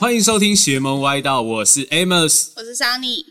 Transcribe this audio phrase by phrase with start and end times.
[0.00, 2.52] 欢迎收听邪门歪道，我是 Amos。
[2.56, 3.22] 我是 Sunny。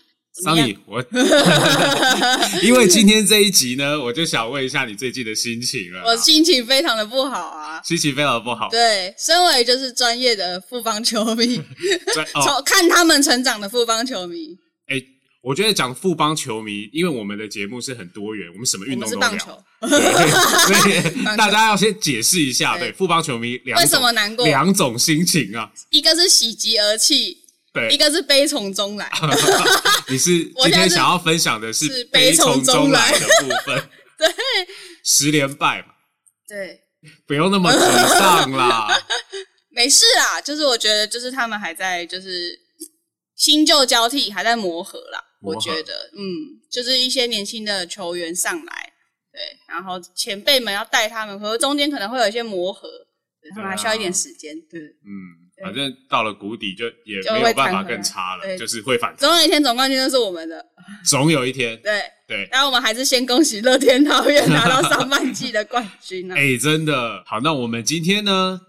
[0.46, 1.04] Sunny，我
[2.62, 6.04] 因为今天这一集呢，我就想问一下你最近的心情了。
[6.06, 7.82] 我心情非常的不好啊。
[7.84, 8.70] 心情非常不好。
[8.70, 11.60] 对，身为就是专业的富邦球迷，
[12.46, 14.69] 从 看他们成长的富邦球迷，哎，
[15.42, 19.66] 我觉得讲富邦球迷，因为我们的节目是很多元，我们什么运动都聊。
[19.80, 25.72] 所以 大家要先解释一下，对对富邦球迷两为什么难过两种心情啊。
[25.92, 27.38] 一个是喜极而泣，
[27.74, 29.10] 对一，个是悲从中来。
[30.10, 34.28] 你是今天想要分享的是是悲从从中来中来的部分，对
[35.06, 35.94] 十连败嘛，
[36.46, 36.82] 对，
[37.26, 38.90] 不用那么沮丧啦。
[39.72, 42.60] 没事啦，就是我觉得就是他们还在就是
[43.38, 45.24] 新旧交替，还在磨合啦。
[45.42, 48.94] 我觉得，嗯，就是一些年轻的球员上来，
[49.32, 52.90] 对，然后前辈们要带他们，和中间可能会有一些磨合，
[53.42, 54.56] 对他们还需要一点时间。
[54.70, 59.20] 对，嗯，反正到了谷底就也没有办法更差了，对就是会反弹。
[59.20, 60.66] 总有一天总冠军都是我们的。
[61.06, 66.36] 总有一天，对，对，然后我们还是先恭喜乐天桃园拿到上半季的冠军啊！
[66.40, 67.40] 哎，真的好。
[67.42, 68.60] 那我们今天呢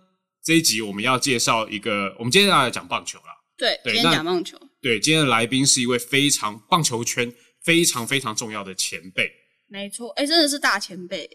[0.45, 3.25] 这一集我们要介绍一个，我们今天要来讲棒球啦。
[3.57, 9.31] 对，今天讲棒球，对，今天的来宾是一位非常棒球圈非常非常重要的前辈，
[9.69, 11.29] 没错，哎，真的是大前辈，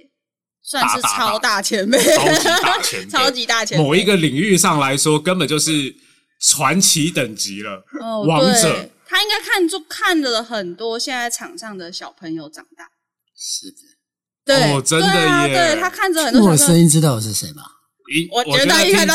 [0.64, 3.84] 算是超大前辈，超级大 前辈超级大前辈。
[3.84, 5.96] 某一个领域上来说，根本就是
[6.42, 7.86] 传奇等级了。
[8.02, 12.90] 哦王者他应该看就看了很多现在场上的小朋友长大。
[13.38, 13.78] 是的，
[14.46, 17.64] 对，哦真的对啊耶对他看着很多听我小朋友，声音知道我是谁吗？
[18.16, 19.14] 应我觉得应该都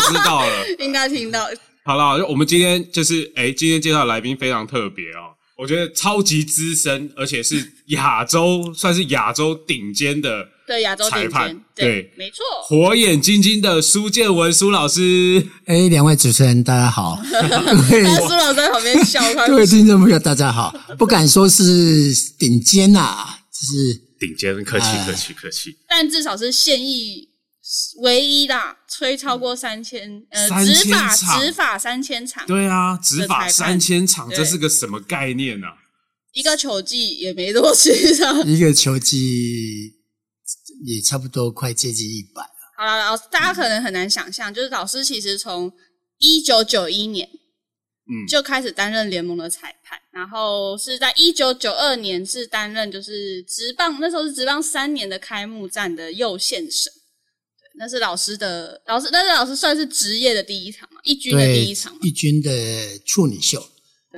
[0.00, 0.68] 知道了。
[0.80, 1.48] 应该听到。
[1.84, 12.44] 好了，我们今天就是哎，今天介绍的来宾非常特别哦，我觉得超级资深，而且是亚洲算是亚洲顶尖的对亚洲顶裁判尖，对没错。
[12.62, 15.44] 火眼金睛的苏建文苏老师。
[15.66, 25.76] 哎，两位主持人大家好， 苏老师在旁边笑，他各位听众朋友大家好，不敢说是顶尖呐、只是顶尖，客气哎客气客气。
[25.88, 27.28] 但至少是现役
[28.02, 35.68] 唯一的，吹超过三千呃3000执法场执法三千场，对啊，执法三千场，对这是个什么概念啊？
[36.32, 38.44] 一个球季也没多少场。
[38.48, 39.92] 一个球季
[40.84, 42.48] 也差不多快接近一百了。
[42.76, 45.72] 好了，老师大家可能很难想象，就是老师其实从
[46.18, 47.28] 一九九一年
[48.08, 57.01] 嗯，就开始担任联盟的裁判，然后是在一九九二年是担任就是职棒那时候是职棒三年的开幕战的右线审，对，
[57.76, 63.64] 那是老师的老师，那是老师算是职业的第一场嘛，一军的第一场嘛，一军的处女秀，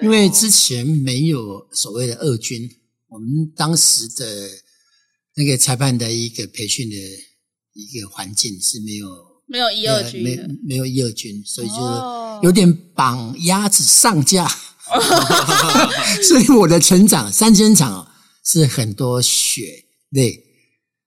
[0.02, 2.68] 因为之前没有所谓的二军，
[3.08, 4.48] 我们当时的
[5.36, 6.96] 那个裁判的一个培训的
[7.74, 9.08] 一个环境是没有
[9.46, 12.40] 没有一二军没的，没有一二军，所以就哦。
[12.42, 14.46] 有点绑鸭子上架。
[16.28, 18.06] 所以我的成长三千场哦
[18.44, 19.62] 是很多血
[20.10, 20.44] 泪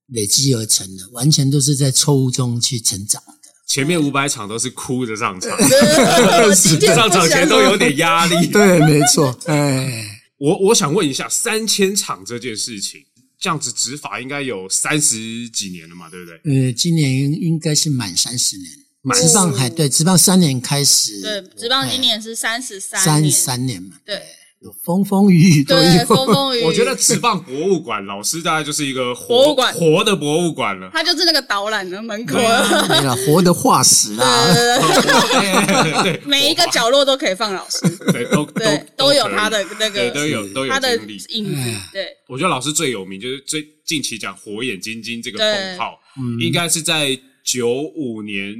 [0.07, 3.33] 累积而成的，完全都是在错误中去成长的。
[3.65, 5.51] 前面五百场都是哭着上场，
[6.95, 8.47] 上场前都有点压力。
[8.47, 10.05] 对，没错，哎，
[10.39, 13.01] 我我想问一下，三千场这件事情，
[13.37, 16.67] 这样子执法应该有三十几年了嘛，对不对？
[16.67, 18.69] 呃，今年应该是满三十年，
[19.01, 24.21] 满职棒还对，职棒三年开始，对，职棒今年是三十三三十，三年嘛，对
[24.59, 26.05] 有风风雨雨都对，有。
[26.05, 30.89] 风风雨雨，我觉得职棒博物馆老师大概就是一个活博物馆活的博物馆了。
[30.91, 34.45] 他就是那个导览的门口，没了，活的化石啦。
[34.47, 41.17] 对对对对，每一个角落都可以放老师，对都对，都都有他的那对个都有都有他的经历。
[41.35, 47.15] 影子哎，对我觉得老师最有名就是最近期讲“火眼金睛”这个封号，嗯应该是在
[47.45, 48.53] 九五年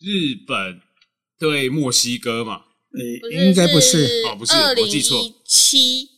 [0.00, 0.80] 日本
[1.38, 2.62] 对墨西哥嘛。
[2.96, 5.22] 呃，应该不是，哦不是我记错。
[5.46, 6.08] 七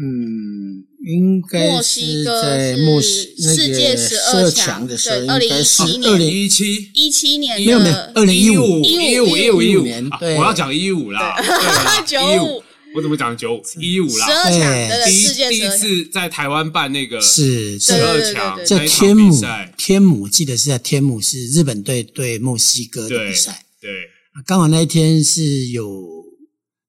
[0.00, 11.34] 嗯，应该墨西是哥在是墨西那世界个十十二二强强的时候，应该是二零一七一七年没有没有的二零一五一五一五一五年对我要讲一五啦，
[12.06, 12.62] 九一五五，
[12.94, 13.62] 我怎么讲九五？
[13.80, 14.26] 一五十啦？
[14.44, 23.90] 二强，第一第一次在台湾办那个是十二强在天母比赛，天母记得是在天母是日本队对墨西哥的比赛，对。
[24.46, 26.17] 刚好那一天是有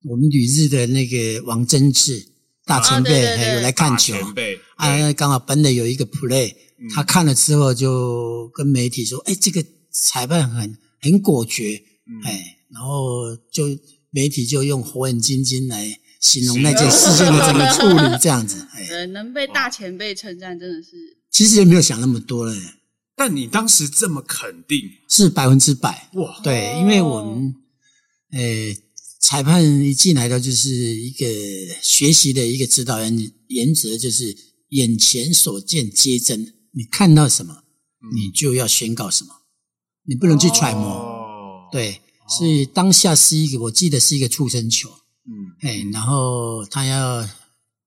[0.03, 2.27] 我们旅日的那个王贞治
[2.65, 4.13] 大前辈啊对对对还有来看球。
[4.13, 4.61] 前辈，对。
[4.75, 6.53] 啊，刚好本垒有一个 play，
[6.93, 12.21] 他嗯看了之后就跟媒体说：“哎，这个裁判很很果决，嗯。
[12.23, 13.65] 哎，然后就
[14.11, 20.91] 媒体就用火眼金睛来形容那件事件的整个处理，这样子， 哎，对，能被大前辈称赞，真的是
[21.29, 22.55] 其实也没有想那么多了，
[23.15, 24.79] 但你当时这么肯定，
[25.09, 26.09] 是百分之百。
[26.13, 27.53] 哇，对，因为我们
[28.31, 28.39] 呃，
[29.19, 31.25] 裁判一进来的就是一个
[31.81, 34.35] 学习的一个指导原原则，就是
[34.69, 37.63] 眼前所见皆真，你看到什么，
[38.13, 39.29] 你就要宣告什么，
[40.05, 40.87] 你不能去揣摩。
[40.87, 42.01] 哦，对，
[42.37, 45.33] 所以当下是一个，我记得是一个触身球，嗯。
[45.61, 47.27] 哎，然后他要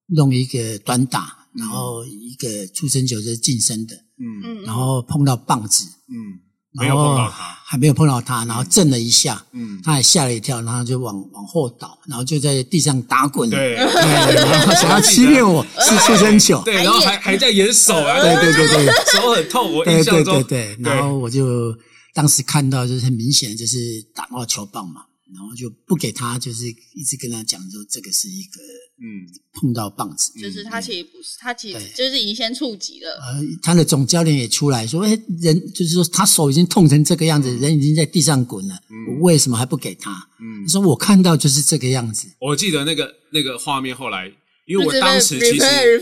[0.09, 6.41] 弄一个短打，然后一个触身球是近身的，嗯嗯，然后碰到棒子，嗯，
[6.73, 13.77] 没然后有碰到他，还没有碰到他，然后震了一下，嗯，他还吓了一跳，然后就往往后倒，然后就在地上打滚，对。
[13.77, 18.87] 对，然后想要欺骗我 是出生球，对，然后还还在演手啊，对对对对。
[19.13, 20.43] 手很痛，我对对印象中。
[20.45, 21.77] 对对，然后我就
[22.15, 23.79] 当时看到就是很明显就是
[24.15, 25.03] 打到球棒嘛，
[25.35, 28.61] 然后就不给他，就是一直跟他讲说这个是一个
[28.99, 29.41] 嗯。
[29.55, 33.11] 碰到棒子，就是他其实不是，他其实就是已经先触及了。
[33.21, 35.11] 呃，他的总教练也出来说，哎，
[35.43, 38.75] 人就是说他手已经痛成这个样子，人已经在地上滚了，
[39.11, 40.11] 我为什么还不给他？
[40.41, 40.65] 嗯。
[40.65, 44.27] 他，说我看到就是这个样子，我记得那个那个画面，后来
[44.67, 46.01] 因为我就是当时其实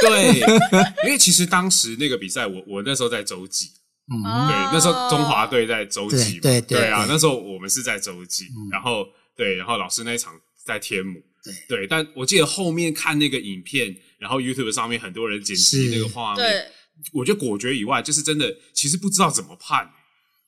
[0.00, 0.40] 对，
[1.04, 3.68] 因为其实当时那个比赛，我我那时候在洲际，
[4.08, 8.70] 嗯，哦对，那时候中华队在洲际，对对对啊，那时候我们是在洲际，嗯。
[8.70, 9.06] 然后
[9.36, 10.32] 对，然后老师那一场
[10.64, 11.20] 在天母，
[11.68, 11.78] 对。
[11.78, 16.66] 对，但我记得后面看那个影片，然后 YouTube 上面很多人剪辑那个画面，对，
[17.12, 19.90] 我觉得果决以外，就是真的其实不知道怎么判，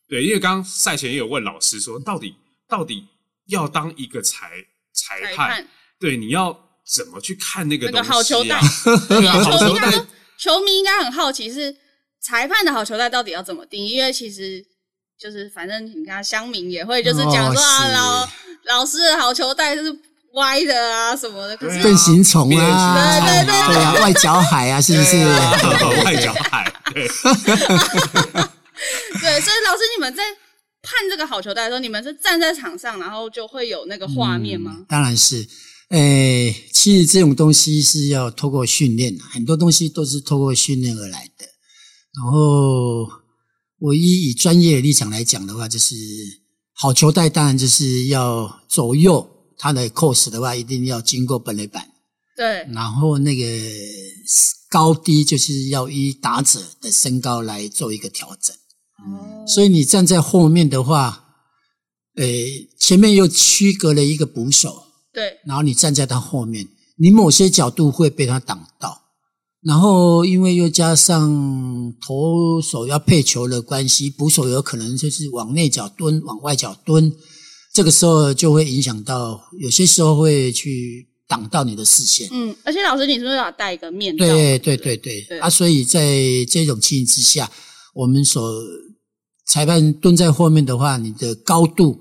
[0.08, 2.34] 对，因为刚刚赛前也有问老师说，到底
[2.68, 3.06] 到底
[3.48, 4.50] 要当一个裁
[4.92, 5.66] 裁判，
[5.98, 8.60] 对，你要怎么去看那个那东西、好球带，
[9.08, 9.90] 对啊，好球带。
[9.90, 10.06] 球迷应该，
[10.38, 11.76] 球迷应该很好奇是
[12.28, 14.62] 裁判的好球带到底要怎么定，因为其实
[15.18, 17.92] 就是反正你看乡民也会就是讲说、哦啊是。
[17.94, 18.28] 老
[18.80, 19.90] 老师的好球带就是
[20.34, 23.82] 歪的啊什么的，变形虫啊，对对对对。
[23.82, 25.12] 啊，外脚海啊，是不是？
[25.12, 25.52] 对啊。
[26.04, 27.16] 外脚海，对， 对，
[29.40, 30.22] 所以老师你们在
[30.82, 34.84] 判这个好球带的时候，你们是站在场上，然后就会有那个画面吗？
[34.86, 35.48] 当然是，
[35.88, 41.46] 诶，其实这种东西是要透过训练的，很多东西都是透过训练而来的。
[42.14, 43.06] 然后，
[43.78, 45.94] 我以以专业的立场来讲的话，就是
[46.72, 51.88] 好球带当然就是要左右它的 course 的话，一定要经过本垒板，
[52.36, 53.44] 对，然后那个
[54.68, 58.56] 高低就是要依打者的身高来做一个调整。
[58.98, 61.24] 哦，所以你站在后面的话，
[62.16, 62.24] 呃，
[62.78, 66.66] 前面又区隔了一个捕手，对，然后你站在他后面，
[66.96, 69.02] 你某些角度会被他挡到，
[69.62, 77.12] 然后因为又加上投手要配球的关系，捕手有可能就是往内角蹲，往外角蹲，
[77.74, 82.28] 这个时候就会影响到，有些时候会去挡到你的视线。
[82.30, 84.24] 嗯，而且老师你是不是要戴一个面罩？
[84.24, 85.50] 对对对对对啊！
[85.50, 86.00] 所以在
[86.48, 87.50] 这种情形之下，
[87.94, 88.62] 我们所
[89.44, 92.00] 裁判蹲在后面的话，你的高度、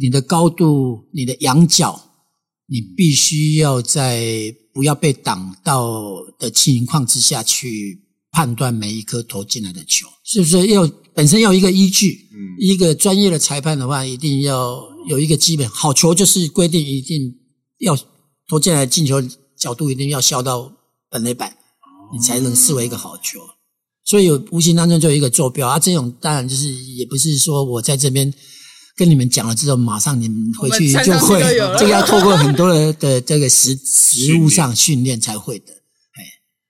[0.00, 2.00] 你的高度、你的仰角，
[2.66, 12.28] 你必须要在不要被挡到的情况之下去判断每一颗投进来的球，是不是要本身要有一个依据？
[12.32, 17.34] 嗯一个专业的裁判的话，一定要有一个基本好球，就是规定一定
[17.80, 17.96] 要
[18.48, 19.20] 投进来进球
[19.58, 20.72] 角度一定要削到
[21.10, 21.56] 本垒板，
[22.12, 23.38] 你才能视为一个好球。
[24.04, 28.32] 所以有无形当中就有一个坐标啊，这种当然就是也不是说我在这边
[28.96, 31.40] 跟你们讲了之后，马上你们回去就会
[31.78, 36.22] 这个要透过很多的的这个实实物上训练才会的，哎，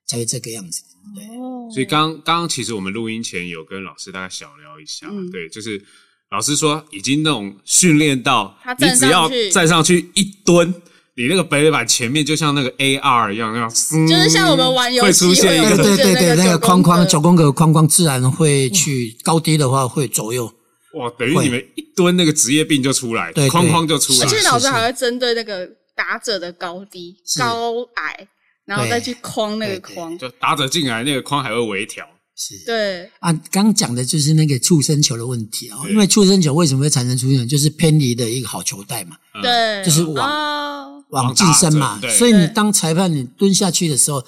[0.07, 0.81] 才会这个样子。
[1.15, 1.25] 对，
[1.73, 5.29] 所以刚刚刚其实我们录音前有跟老师大概小聊一下，嗯。
[5.29, 5.83] 对，就是
[6.31, 10.09] 老师说已经那种训练到你只要站上去。
[10.15, 10.73] 一蹲，
[11.15, 20.51] 你那个北垒板前面就像那个 AR 一样，那样，就就是像我们玩游戏会出现一个对对对对，那个框框九九宫格框框自然会去高低的话会左右。
[20.93, 23.49] 哇，等于你们一蹲那个职业病就出来，对对。
[23.49, 24.19] 框框就出来。
[24.19, 28.27] 而，且老师还会针对那个打者的高低、高矮，
[28.65, 30.17] 然后再去框那个框。
[30.17, 32.63] 就打者进来那个框还会微调，是。
[32.65, 39.41] 对，啊，刚刚讲的就是那个触身球的问题啊、因为触身球为什么会产生触身球，就是偏离的一个好球带嘛，嗯。
[39.41, 40.89] 对，就是往哦。
[41.09, 44.25] 往近身嘛所以你当裁判你蹲下去的时候，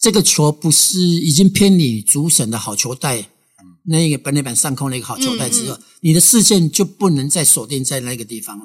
[0.00, 3.28] 这个球不是已经偏离主审的好球带，
[3.86, 8.64] 那个本垒板上空的一个好球带之后，你的视线就不能再锁定在那个地方了。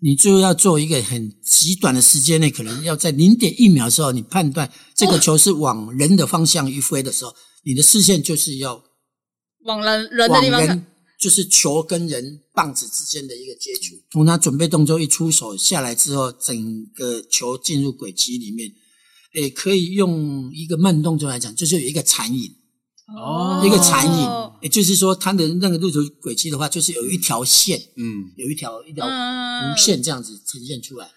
[0.00, 7.34] 你就要做一个很极短的时间内，可能要在零点一秒的时候，你判断这个球是往人的方向一飞的时候，
[7.64, 8.80] 你的视线就是要
[9.64, 10.86] 往人人的地方看，
[11.18, 13.96] 就是球跟人棒子之间的一个接触。
[14.12, 18.70] 从他准备动作一出手下来之后，整个球进入轨迹里面，
[19.34, 22.54] 诶，可以用一个慢动作来讲，就是有一个残影。
[23.16, 31.08] 哦一个残影，也就是说，它的那个路途轨迹的话，就是有一条线，嗯，有一条一条嗯弧线这样子呈现出来。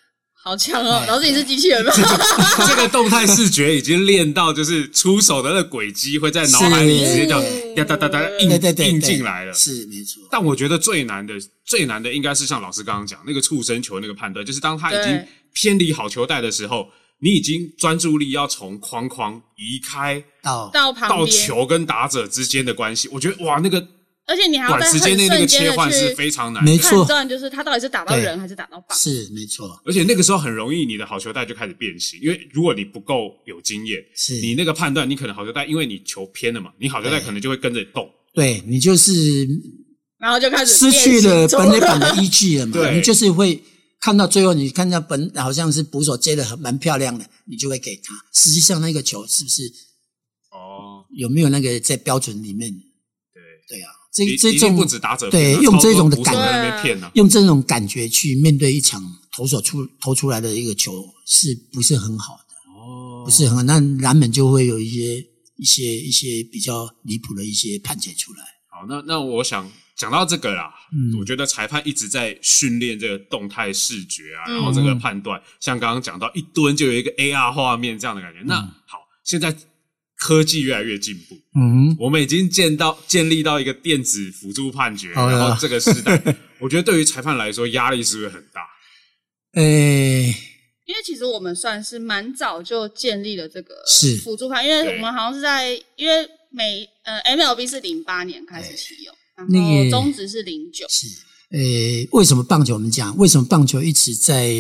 [0.44, 0.94] 好强哦！
[0.94, 1.92] 哎老师你是机器人吗？
[2.68, 8.50] 这个动态视觉已经练到，就是出手的那个轨迹会在脑海里直接这样是哒哒哒哒印
[8.90, 9.54] 印进来了。
[9.54, 10.24] 是没错。
[10.32, 16.88] 但我觉得最难的、最难的应该是像老师刚刚讲那个触身球那个判断，就是当他已经偏离好球带的时候，
[17.22, 23.08] 你已经专注力要从框框移开到到旁到边，球跟打者之间的关系。
[23.12, 23.86] 我觉得哇，那个
[24.26, 28.98] 而且你还要短在很时间内那个切换是去非常难的，没错判断，就是他到底是打到对人还是打到棒。
[28.98, 38.10] 是没错，而且那个时候很容易你的好球带就开始变形，因为如果你不够有经验，是你那个判断，你可能好球带，因为你球偏了嘛，你好球带对可能就会跟着动。
[38.34, 39.46] 对你就是
[40.18, 43.62] 然后就开始失去了本垒板的依据了嘛， 对你就是会
[44.02, 48.14] 看到最后，你看到本好像是捕手接的很蛮漂亮的，你就会给他。
[48.34, 49.72] 实际上那个球是不是
[50.50, 52.72] 哦，有没有那个在标准里面？
[53.32, 57.12] 对，对啊，这这种不止打者对用这种的感在那边骗呢。
[57.14, 60.92] 用这种感觉去面对一场投手出投出来的一个球，
[61.28, 62.72] 是不是很好的？
[62.74, 65.24] 哦不是很好，那难免就会有一些
[65.58, 68.40] 一些一些比较离谱的一些判决出来。
[68.68, 71.20] 好，那那我想讲到这个啦，嗯。
[71.20, 74.56] 我觉得裁判一直在训练这个动态视觉啊，嗯。
[74.56, 78.40] 然后这个判断，像刚刚讲到一蹲就有一个 AR 画面这样的感觉。
[78.46, 78.56] 那
[78.88, 79.56] 好，现在
[80.18, 86.20] 科技越来越进步，嗯，我们已经建到建立到一个电子辅助判决，然后这个时代，
[86.60, 88.62] 我觉得对于裁判来说压力是不是很大？
[89.54, 90.28] 诶、
[90.86, 94.18] 因为其实我们算是蛮早就建立了这个是。
[94.18, 101.08] 辅助判，因为我们好像是在因为美呃 MLB 是零八年开始启用，然那后个中职是零九，是，
[101.50, 101.60] 呃，
[102.12, 104.54] 为什么棒球我们讲，为什么棒球一直在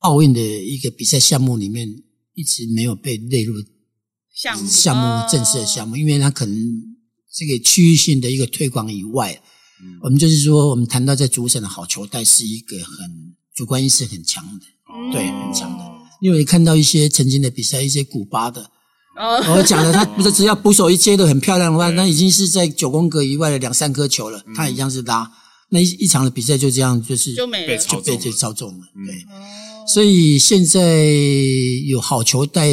[0.00, 1.88] 奥运的一个比赛项目里面
[2.34, 3.54] 一直没有被列入
[4.34, 5.96] 项目项目正式的项目？
[5.96, 6.82] 因为它可能
[7.32, 9.40] 这个区域性的一个推广以外，
[9.82, 15.84] 嗯我们就是说，我们谈到在主审的好球带是一个很主观意识很强的，嗯对很强的
[16.20, 18.71] 因为看到一些曾经的比赛，一些古巴的。
[19.16, 25.30] 哦，我讲了，他不 是只要捕手一接的很漂亮的话，那已经是在九宫格以外的两三颗球了，他一样是拉。
[25.68, 28.78] 那一一场的比赛就这样，就是就没了被操纵了就被就操纵了。
[28.96, 31.06] 嗯对，哦所以现在
[31.88, 32.68] 有好球带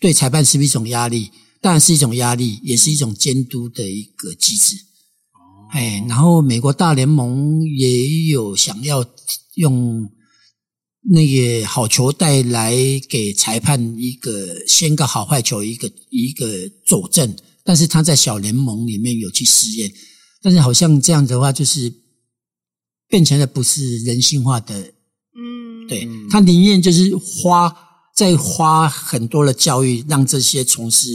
[0.00, 1.30] 对裁判是不是一种压力？
[1.60, 4.76] 当然是一种压力，也是一种监督的一个机制。
[5.72, 9.04] 哎，然后美国大联盟也有想要
[9.56, 10.08] 用
[11.10, 12.74] 那个好球带来
[13.08, 16.46] 给裁判一个先个好坏球一个一个
[16.84, 17.34] 佐证，
[17.64, 19.90] 但是他在小联盟里面有去试验，
[20.42, 21.90] 但是好像这样的话就是
[23.08, 24.74] 变成了不是人性化的
[25.34, 27.74] 嗯，对嗯他宁愿就是花
[28.14, 31.08] 再花很多的教育，让这些从事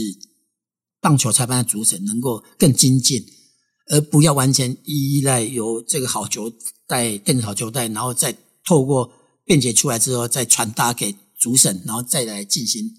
[1.00, 3.24] 棒球裁判的主审能够更精进，
[3.90, 6.50] 而不要完全依赖由这个好球
[6.88, 8.34] 带电子好球带，然后再
[8.64, 9.08] 透过
[9.44, 12.90] 辩解出来之后再传达给主审，然后再来进行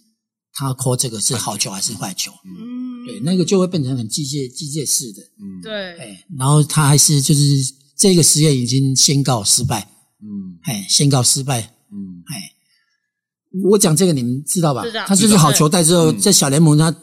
[0.53, 2.31] 他 call 这个是好球还是坏球。
[2.45, 7.41] 嗯，对，那个就会变成很机械机械式的，嗯，对，哎，然后他还是就是
[7.97, 9.89] 这个实验已经宣告失败，
[10.21, 10.59] 嗯。
[10.63, 11.61] 哎，宣告失败，
[11.91, 12.23] 嗯。
[12.27, 12.51] 哎，
[13.69, 15.05] 我讲这个你们知道吧知道？
[15.07, 16.19] 他就是好球带之后，嗯。
[16.19, 16.95] 在小联盟他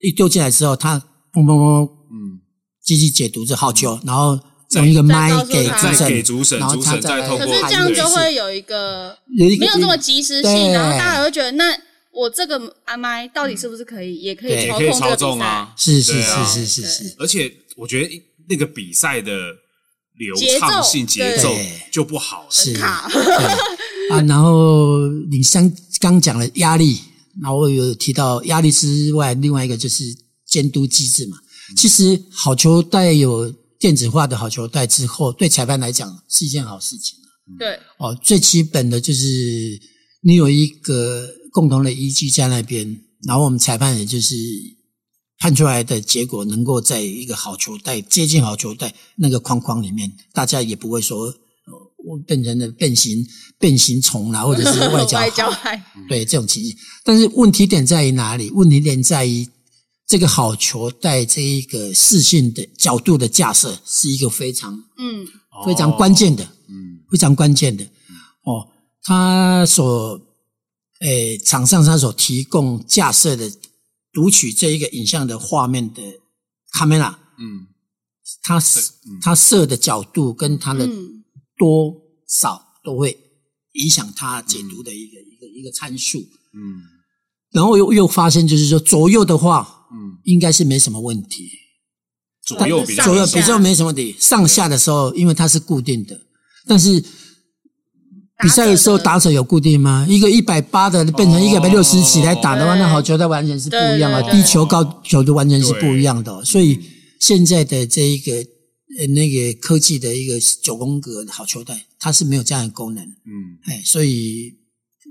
[0.00, 0.98] 一丢进来之后，他
[1.32, 2.40] 砰砰砰嗯，
[2.82, 4.38] 机器解读这好球，然后
[4.70, 9.16] 用一个麦给主给主审，然后他主审再通过可是这样就会有一个
[9.58, 10.72] 没有这么及时性，对。
[10.72, 11.76] 然后大家会觉得，那
[12.12, 14.68] 我这个阿麦到底是不是可以，也可以对。
[14.68, 15.16] 操可以操？
[15.16, 19.32] 纵啊，是是是是是是，而且我觉得那个比赛的
[20.16, 21.54] 流畅性、节奏
[21.92, 22.48] 就不好了。
[22.50, 22.72] 是。
[22.74, 23.08] 卡，
[24.10, 25.40] 啊，然后你
[26.00, 27.00] 刚刚讲了压力，
[27.42, 30.04] 然后有提到压力之外，另外一个就是
[30.46, 31.36] 监督机制嘛。
[31.76, 33.52] 其实好球带有
[33.84, 37.18] 电子化的好球带之后，对裁判来讲是一件好事情。
[37.58, 39.78] 对，哦，最基本的就是
[40.22, 44.34] 你有一个共同的依据在那边，然后我们裁判也就是
[45.38, 51.26] 判出来的结果能够在一个好球带接近好球带那个框框里面，大家也不会说。
[51.26, 51.34] 呃
[52.06, 53.26] 我变成了变形
[53.58, 56.74] 变形虫啦，或者是外交 外交害，对这种情形。
[57.02, 58.50] 但是问题点在于哪里？
[58.50, 59.46] 问题点在于
[60.06, 65.26] 这个好球带这一个视线的角度的架设是一个非常嗯，
[65.64, 67.00] 非常关键的，嗯。
[67.10, 67.84] 非常关键的。
[68.44, 68.68] 哦。
[69.02, 70.20] 他所
[71.00, 73.50] 诶场上他所提供架设的
[74.12, 76.02] 读取这一个影像的画面的
[76.72, 77.66] camera，嗯。
[78.42, 79.18] 它嗯。
[79.22, 81.24] 它设的角度跟他的嗯。
[81.56, 81.94] 多
[82.28, 83.16] 少都会
[83.72, 86.18] 影响他解读的一个一个一个参数。
[86.18, 86.82] 嗯。
[87.52, 90.18] 然后又又发现，就是说左右的话，嗯。
[90.24, 91.48] 应该是没什么问题。
[92.44, 96.20] 左右比较左右比较没什么问题，上下的时候因为它是固定的，
[96.66, 97.02] 但是
[98.38, 100.06] 比赛的时候打者有固定吗？
[100.10, 106.30] 一个一百八的变成一个一百六十几来打的话，对那好球它完全是不一样的，低球高球就完全是不一样的。
[106.30, 106.44] 哦。
[106.44, 106.78] 所以
[107.18, 108.32] 现在的这一个
[108.98, 114.52] 呃那个科技的一个九宫格好球带，它是没有这样的功能，嗯，哎，所以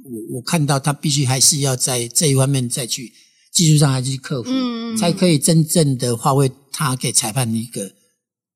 [0.04, 3.12] 我我看到它必须还是要在这一方面再去
[3.54, 4.50] 技术上还是去克服，
[4.98, 7.90] 才可以真正的发挥他给裁判一个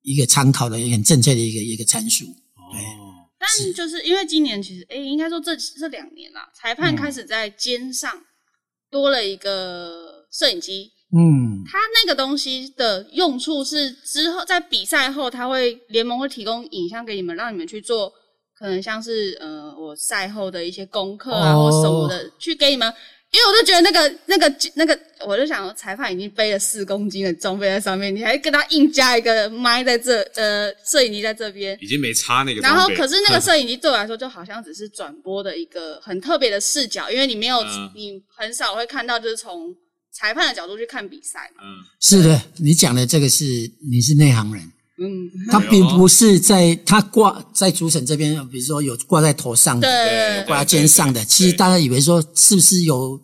[0.02, 2.24] 一个参考的一个很正确的一个一个参数。
[2.26, 2.74] 哦，
[3.38, 8.12] 但就是因为今年其实，哎、应该说这这两年啦，裁判嗯开始在肩上
[8.90, 10.90] 多了一个摄影机。
[11.16, 18.12] 嗯，他那个东西的用处是之后在比赛后，他会联盟会提供影像给你们，让你们去做，
[18.58, 22.92] 可能像是呃我赛后的一些功课啊、哦或什么的，去给你们。
[23.30, 32.88] 因为我就觉得那个、那个、那个，我就想，裁判已经背了四公斤的装备在上面，你还跟他硬加一个麦在这，呃，摄影机在这边，已经没差那个然后。
[32.96, 39.74] 可是那个摄影机对我来说就好像只是转播的一个很特别的视角，因为你没有、嗯你很少会看到就是从
[40.10, 41.62] 裁判的角度去看比赛嘛。
[41.62, 43.44] 嗯，是的，你讲的这个是
[43.90, 44.62] 你是内行人，
[45.00, 53.20] 嗯，他并不是在他挂在主审这边，比如说有挂在头上的，对，挂在肩上的，其实大家以为说是不是有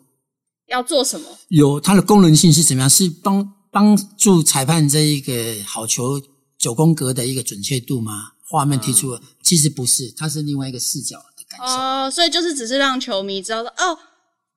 [0.69, 1.27] 要做什么？
[1.49, 2.89] 有它的功能性是怎么样？
[2.89, 5.33] 是帮帮助裁判这一个
[5.67, 6.21] 好球
[6.57, 8.31] 九宫格的一个准确度吗？
[8.49, 11.75] 画面提出了，其实不是，它是另外一个视角的感受。
[11.75, 13.99] 哦，所以就是只是让球迷知道说，哦，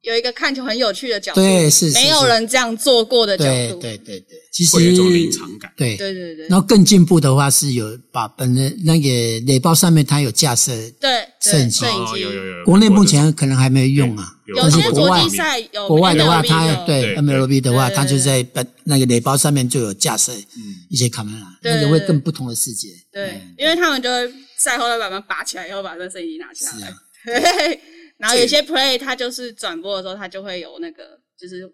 [0.08, 5.70] 有一个看球很有趣的角度，对，是是没有人这样做过的角对度，对对对，其实会有一种临场感。
[5.76, 5.98] 对。
[5.98, 6.48] 对对对。
[6.48, 9.10] 然后更进步的话是有把本人那个
[9.46, 10.72] 垒包上面它有架设，
[11.02, 14.34] 对摄影机对摄影机哦有有有，国内目前可能还没有用啊。
[14.48, 17.16] 有有但是国外些国际赛有国外的话，它有对对。
[17.18, 22.88] MLB 的话，它就在本那个垒包上面就有架设嗯一些卡梅拉，对那个会更不同的世界。
[23.12, 26.94] 对，因为他们就会赛后要把它拔起来，以后把这摄影机拿下来
[28.18, 31.72] 然后有些 play 它就是转播的时候，它就会有那个，就是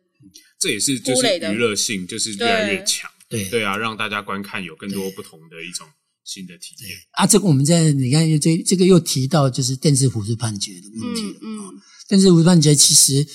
[0.60, 5.88] 这也是就是娱乐性就是越来越强，对对啊，让大家观看有更多不同的一种
[6.24, 6.98] 新的体验。
[7.12, 11.40] 啊，这个我们在你看这这个又提到就是电视辅助判决的问题了。
[11.42, 13.26] 嗯嗯电视辅助判决其实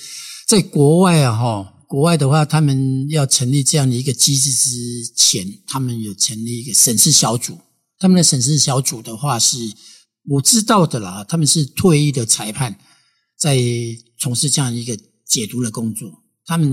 [0.47, 7.59] 在国外啊，哈，国外的话，他们要成立这样的一个机制之前，他们有成立一个审视小组。
[7.99, 9.59] 他们的审视小组的话是
[10.29, 12.79] 我知道的啦，他们是退役的裁判，
[13.39, 13.59] 在
[14.19, 16.11] 从事这样一个解读的工作。
[16.45, 16.71] 他们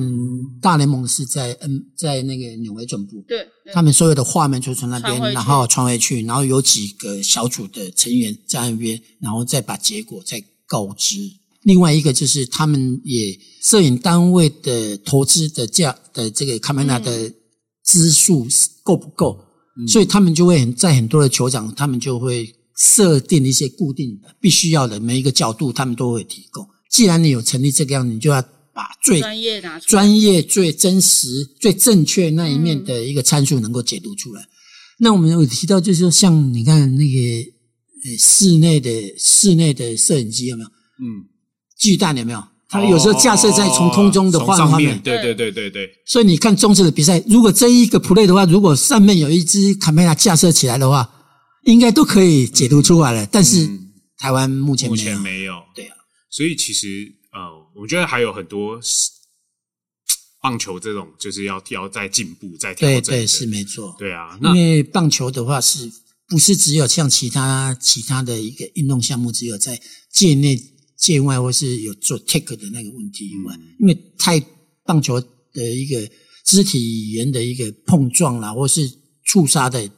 [0.62, 11.18] 大联盟是在嗯，在那个纽约总部，对，对他们所有的画面就从那边，然后传回去，然后有几个小组的成员在那边，然后再把结果再告知。
[11.64, 17.34] 另外一个就是他们也摄影单位的投资的价的这个卡梅拉的
[17.84, 18.48] 支数
[18.82, 19.38] 够不够，
[19.90, 26.68] 所以他们就会很在很多的球场，他们就会设定一些固定的必须要的每一个角度，他们都会提供。
[26.90, 28.42] 既然你有成立这个样，你就要
[28.74, 31.28] 把最专业拿出来，专业、最真实、
[31.60, 34.46] 最正确那一面的一个参数能够解读出来。
[35.00, 37.20] 那我们有提到，就是说，像你看那个
[38.06, 41.26] 呃室内的室内的摄影机有没有嗯，
[41.78, 42.44] 巨蛋有没有？
[42.68, 51.08] 它有时候架设在从空中的从画画面上面，，对对对对对，所以你看中式的比赛，如果这一个 play 的话，如果上面有一只卡梅拉架设起来的话，
[51.66, 53.28] 应该都可以解读出来了。
[53.28, 53.82] 但是嗯。
[54.18, 55.96] 台湾目前目没有，前没有，对啊，
[56.30, 57.40] 所以其实呃，
[57.76, 59.12] 我觉得还有很多是
[60.42, 63.94] 棒球这种就是要要再进步、再调对对是没错。
[64.00, 65.92] 对啊，因为棒球的话是
[66.30, 70.58] 不是只有像其他其他的一个运动项目，只有在界内、
[70.98, 73.76] 界外或是有做 take 的那个问题以外，嗯。
[73.82, 74.42] 因为太
[74.86, 76.10] 棒球的一个
[76.46, 78.90] 肢体语言的一个碰撞啦，或是
[79.26, 79.92] 触杀的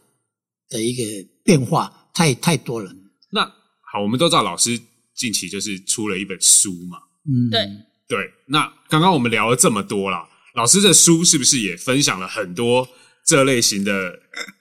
[0.69, 1.03] 的一个
[1.47, 2.91] 变化太太多了。
[3.31, 3.41] 那
[3.89, 4.77] 好，我们都知道老师
[5.15, 7.65] 近期就是出了一本书嘛，嗯，对。
[8.09, 12.87] 对，那刚刚我们聊了这么多啦，老师的书是不是也分享了很多
[13.25, 13.91] 这类型的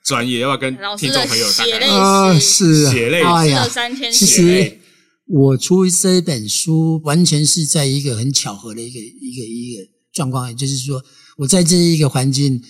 [0.05, 0.41] 专业？
[0.41, 2.93] 要不要跟听众朋友大概啊，是啊。
[2.93, 4.65] 血泪哎呀，三千其血泪。
[4.69, 4.81] 实
[5.27, 11.05] 我出这本书完全是在一个很巧合的一个一个一个状况，也就是说，
[11.37, 12.61] 我在这一个环境，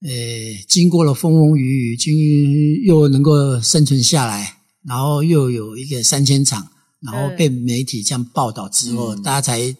[0.00, 0.10] 呃，
[0.68, 2.14] 经过了风风雨雨，经
[2.84, 6.68] 又能够生存下来，然后又有一个三千场，
[7.00, 9.22] 然后被媒体这样报道之后，嗯。
[9.22, 9.74] 大家才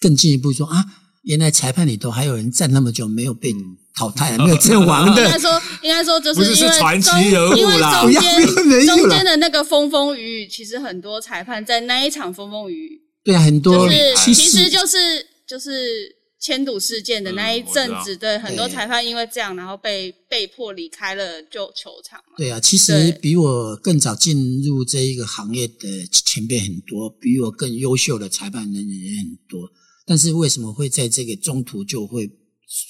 [0.00, 0.84] 更进一步说啊，
[1.22, 3.52] 原来裁判里头还有人站那么久没有被
[3.96, 5.22] 淘汰，没有阵亡的。
[5.26, 5.36] 应该。
[5.36, 8.22] 说，应该说，就是因为传奇人物因为啦中间
[8.64, 9.02] 没有啦。
[9.02, 22.34] 中间的那个风风雨雨，其实很多裁判在那一场风风雨雨，对啊，很多就是其其实就是就是迁赌事件的那一阵子，嗯对很多裁判因为这样，然后被被迫离开了就球场嘛。
[22.36, 29.68] 对啊，其实比我更早进入这一个行业的前辈很多，比我更优秀的裁判人也很多。
[30.06, 32.30] 但是为什么会在这个中途就会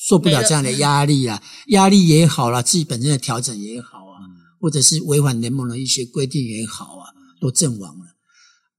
[0.07, 1.43] 受不了这样的压力啊？
[1.69, 4.21] 压力也好啦，自己本身的调整也好啊，
[4.61, 7.09] 或者是违反联盟的一些规定也好啊，
[7.41, 8.05] 都阵亡了。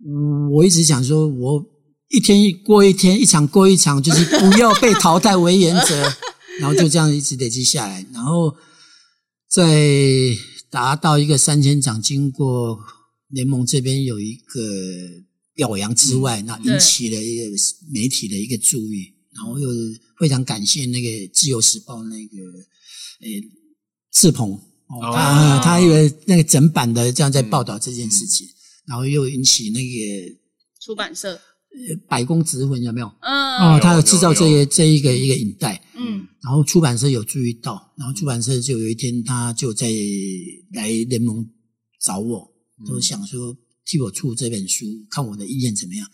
[0.06, 1.66] 嗯，我一直想说，我
[2.10, 6.02] 一天一过一天，一场过一场，就是不要被淘汰为原则，
[6.60, 8.56] 然后就这样一直累积下来，然后
[9.48, 10.36] 在
[10.70, 12.80] 达到一个三千场，经过
[13.30, 14.62] 联盟这边有一个
[15.54, 17.46] 表扬之外，那引起了一个
[17.92, 19.68] 媒体的一个注意，然后又
[20.18, 22.38] 非常感谢那个《自由时报》那个
[23.22, 23.44] 诶
[24.12, 24.54] 志鹏
[24.88, 25.62] 哦，哦。
[25.64, 28.48] 他以为那个整版的这样在报道这件事情，
[28.88, 30.36] 然后又引起那个
[30.82, 31.40] 出版社，呃
[32.08, 33.08] 百工直魂有没有？
[33.22, 33.76] 嗯。
[33.76, 36.28] 哦，他有有制造这有个这一个一个影带，嗯。
[36.42, 39.88] 然后出版社有注意到，然后出版社就有一天他就在
[40.74, 41.46] 来联盟
[42.02, 42.50] 找我，
[42.88, 46.08] 都想说替我出这本书，看我的意见怎么样。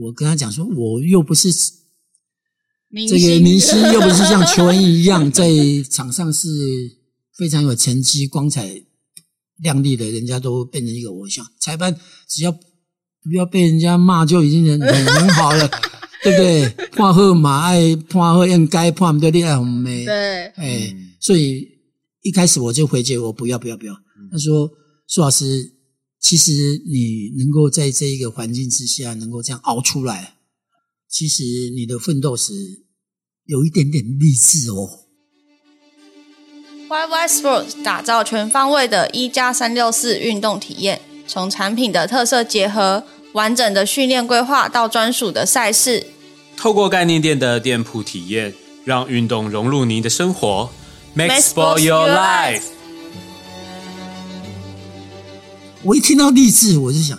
[0.00, 1.48] 我跟他讲说，我又不是
[2.88, 5.48] 明这个明星， 又不是像球员一样在
[5.88, 6.48] 场上是
[7.36, 8.82] 非常有成绩、光彩
[9.58, 11.46] 亮丽的，人家都变成一个偶像。
[11.60, 11.96] 裁判
[12.28, 12.52] 只要
[13.22, 15.68] 不要被人家骂，就已经很很很好了，
[16.22, 16.68] 对不对？
[16.92, 20.04] 判好嘛，爱判好应该判不对，你爱红梅。
[20.04, 21.66] 对，哎，所以
[22.22, 23.94] 一开始我就回绝我不要不要不要。
[24.32, 24.70] 他说
[25.08, 25.72] ：“苏老师，
[26.20, 26.52] 其实
[26.86, 30.34] 你能够在这一个环境之下能够这样熬出来，
[31.08, 31.42] 其实
[31.74, 32.52] 你的奋斗史
[33.46, 34.88] 有一点点励志哦。
[36.88, 41.00] YY Sports 打造全方位的一加三六四运动体验，
[41.32, 46.04] 从产品的特色结合，完整的训练规划到专属的赛事，
[46.56, 48.52] 透过概念店的店铺体验，
[48.84, 50.68] 让运动融入您的生活。
[51.14, 52.62] Make Make sport your life。
[55.84, 57.16] 我一听到励志，我就想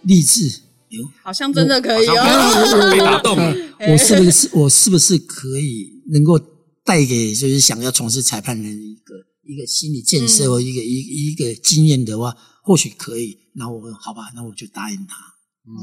[0.00, 0.48] 励志，
[0.88, 2.14] 哟，好像真的可以哦。
[2.90, 3.54] 被打动了。
[3.86, 6.38] 我是不是我是不是可以能够
[6.86, 9.14] 带给就是想要从事裁判人一个
[9.46, 13.38] 一个心理建设或一个一一个经验的话，或许可以。
[13.54, 15.16] 然后我好吧，那我就答应他。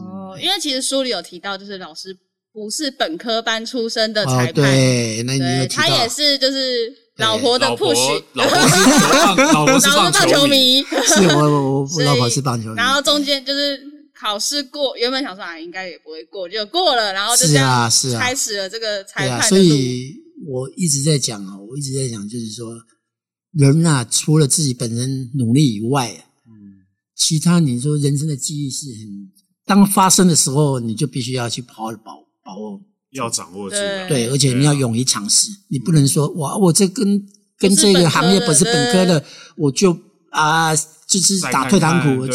[0.04, 2.18] 哦，因为其实书里有提到，就是老师
[2.52, 8.76] 不是本科班出身的哦裁，判，对，那他也是就是老婆的 push，，老婆是
[9.14, 13.80] 棒，老婆是棒球球，迷，是我我老婆是棒球迷，然后中间就是
[14.20, 18.20] 考试过，原本想说啊应该也不会过，就过了，然后就是这样啊是啊。
[18.20, 19.76] 开始了这个裁对啊，所判的路。
[19.76, 20.16] 以
[20.48, 22.74] 我一直在讲啊，我一直在讲，就是说，
[23.54, 26.24] 人啊，除了自己本身努力以外，嗯，
[27.20, 29.30] 其他你说人生的记忆是很，
[29.66, 32.12] 当发生的时候，你就必须要去好好把
[32.44, 33.76] 把握，要掌握住。
[34.08, 37.22] 对，而且你要勇于尝试，你不能说哇，我这跟
[37.58, 39.24] 跟这个行业不是本科的，
[39.58, 39.96] 我就
[40.32, 42.26] 啊，就是打退堂鼓，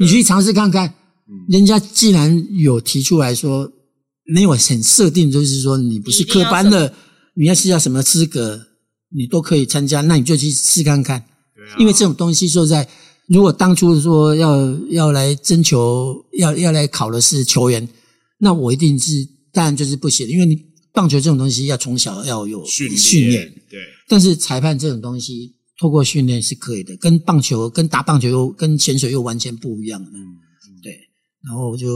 [0.00, 0.88] 你去尝试看看，
[1.28, 1.46] 嗯。
[1.48, 3.70] 人家既然有提出来说，
[4.26, 6.92] 没有很设定，就是说你不是科班的，
[7.34, 8.60] 你要是要什么资格，
[9.14, 11.24] 你都可以参加，那你就去试看看。
[11.54, 11.76] 对啊。
[11.78, 12.88] 因为这种东西说在，
[13.26, 17.88] 如果当初说要要来征求，要要来考的是球员，
[18.38, 30.10] 那我一定是当然就是不行，因为你棒球这种东西要从小要有训训练，对，但是裁判这种东西透过训练是可以的，跟棒球、跟打棒球又跟潜水又完全不一样的。
[30.10, 30.36] 嗯，
[30.82, 30.92] 对，
[31.42, 31.88] 然后我就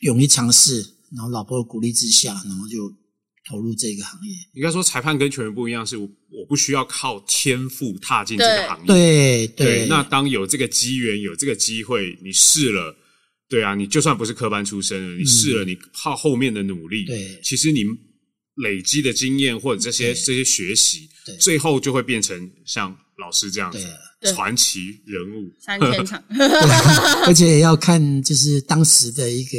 [0.00, 2.92] 勇于尝试，然后老婆的鼓励之下，然后就
[3.48, 4.34] 投入这个行业。
[4.54, 8.86] 应该说裁判跟球员不一样，是我我不需要靠天赋踏进这个行业。
[8.86, 12.94] 对对，那当有这个机缘、有这个机会，你试了，
[13.48, 17.84] 对啊，你就算不是科班出身的，你试了，你靠后面的努力，嗯对其实你
[18.56, 23.78] 累积的经验或者这些对这些学习对，最后就会变成像老师这样子
[24.20, 25.52] 对传奇人物。
[25.60, 26.22] 三千场，
[27.26, 29.58] 而且也要看就是当时的一个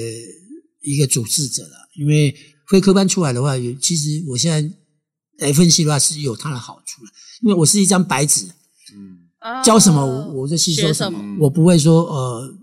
[0.82, 2.36] 一个主事者了，因为
[2.68, 4.76] 非科班出来的话，有其实我现在
[5.40, 7.10] 来分析的话是有它的好处了，
[7.44, 8.46] 因为我是一张白纸，
[8.94, 12.56] 嗯，教什么我我就吸收什么什么，我不会说呃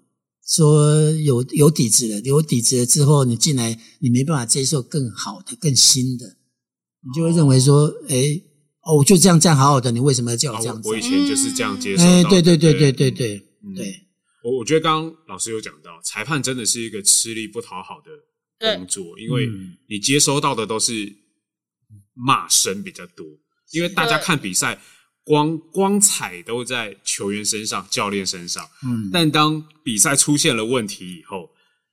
[0.47, 6.37] 说有有底子了，有底子了之后你进来你没办法接受更好的、更新的，
[7.07, 8.41] 你就会认为说，哎
[8.83, 11.01] 哦，我就这样这样好好的，你为什么要叫我这样子啊我我以？
[11.01, 12.03] 前就是这样接受。
[12.03, 14.01] 哎，对对对对对对对嗯对。
[14.45, 18.11] 我我觉得刚刚老师有讲到，裁判真的是一个吃力不讨好的
[18.59, 19.77] 工作，因为嗯。
[19.89, 21.13] 你接收到的都是
[22.15, 23.27] 骂声比较多，
[23.73, 24.81] 因为大家看比赛
[25.23, 31.51] 光光彩都在球员身上、教练身上，嗯，但当比赛出现了问题以后，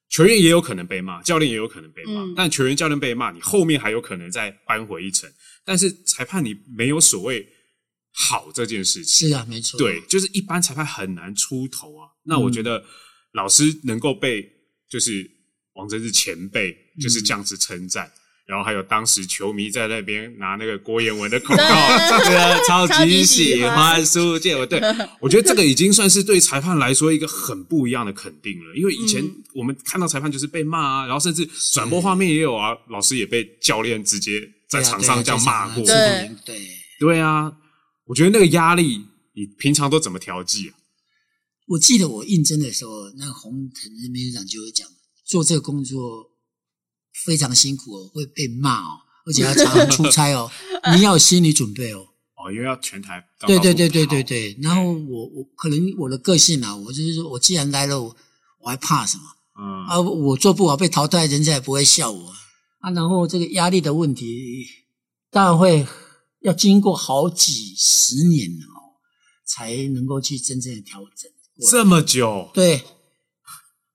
[0.09, 2.33] 球员也有可能被骂，教练也有可能被骂，嗯。
[2.35, 5.31] 但球员教练被骂，你后面还有可能再扳回一城。
[5.63, 7.47] 但是裁判你没有所谓
[8.13, 12.09] 好这件事情，是啊，没错，对，就是一般裁判很难出头啊。
[12.23, 12.83] 那我觉得
[13.33, 14.45] 老师能够被
[14.89, 15.29] 就是
[15.81, 18.09] 王贞治前辈就是这样子称赞。
[18.47, 24.67] 然后还有当时球迷在那边拿那个郭彦文的口号，超超级级喜喜欢欢苏建文。
[24.67, 24.81] 对，
[25.21, 28.75] 我觉得这个已经算是对裁判来说一个很不一样的肯定了。
[28.75, 35.85] 因为以前嗯我们看到裁判就是被骂啊，然后甚至转播画面也有啊，老师也被教练直接在场上这样骂过。
[35.85, 36.59] 对对
[36.99, 37.21] 对。
[37.21, 37.53] 啊，
[38.05, 39.01] 我觉得那个压力，
[39.33, 40.75] 你平常都怎么调剂啊？
[41.67, 44.85] 我记得我应征的时候，那个洪腾那秘书长就会讲，
[45.31, 46.29] 做这个工作
[47.23, 50.51] 非常辛苦哦，会被骂哦，而且要常常出差哦，
[50.93, 52.05] 你要有心理准备哦。
[52.35, 54.57] 哦，因为要全台到对对对对对对。
[54.61, 58.13] 然后我我可能我的个性啊，我就是说我既然来了，我
[58.59, 59.23] 我还怕什么
[59.57, 60.01] 嗯啊？
[60.01, 62.33] 我做不好被淘汰，人家也不会笑我
[62.79, 62.91] 啊。
[62.91, 64.65] 然后这个压力的问题，
[65.29, 65.87] 当然会
[66.41, 68.99] 要经过好几十年哦，
[69.45, 71.31] 才能够去真正的调整。
[71.69, 72.83] 这么久，对，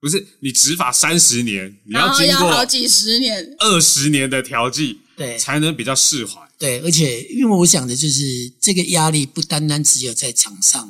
[0.07, 5.37] 不是你执法三十年，你然后经过好几十年，二十年的调剂，对。
[5.37, 6.41] 才能比较释怀。
[6.57, 8.23] 对，而且因为我想的就是
[8.61, 10.81] 这个压力不单单只有在场上，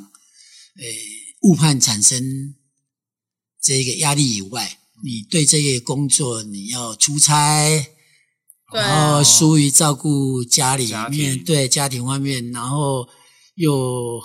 [0.77, 0.85] 呃，
[1.41, 2.53] 误判产生
[3.59, 7.67] 这个压力以外，你对这个工作你要出差，
[8.71, 11.43] 对然后疏于照顾家里面，庭。
[11.43, 13.09] 对家庭方面，然后
[13.55, 14.21] 有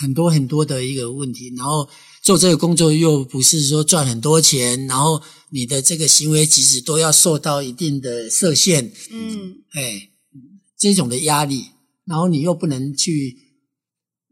[0.00, 1.90] 很多很多的一个问题，然后
[2.28, 10.10] 做这个工作又不是说赚很多钱，然后你的这个行为举止都要受到一定的设限，嗯，哎，
[10.76, 11.68] 这种的压力，
[12.04, 13.34] 然后你又不能去，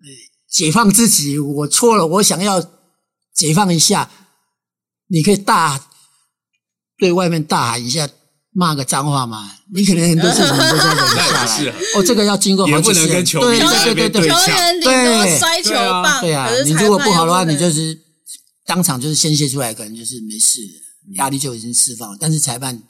[0.02, 0.06] 呃，
[0.46, 2.60] 解放自己，我错了，我想要
[3.32, 4.10] 解放一下，
[5.06, 5.90] 你可以大
[6.98, 8.10] 对外面大喊一下，
[8.58, 11.74] 骂个脏话嘛，你可能很多事情都在忍下来。
[11.94, 17.98] 哦，这个要经过好几次对对对对对球员顶多摔球棒，对啊你如果不好的话，你就是
[18.64, 22.16] 当场就是宣泄出来，可能就是没事了，压力就已经释放了。
[22.18, 22.82] 但是裁判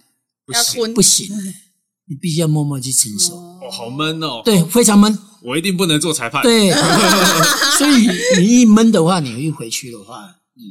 [0.46, 1.26] 不行不行，
[2.08, 3.34] 你必须要默默去承受。
[3.34, 4.42] 哦哦，好闷哦。
[4.44, 5.18] 对，非常闷。
[5.42, 6.42] 我一定不能做裁判。
[6.42, 6.70] 对，
[7.76, 10.62] 所以你一闷的话，你一回去的话，你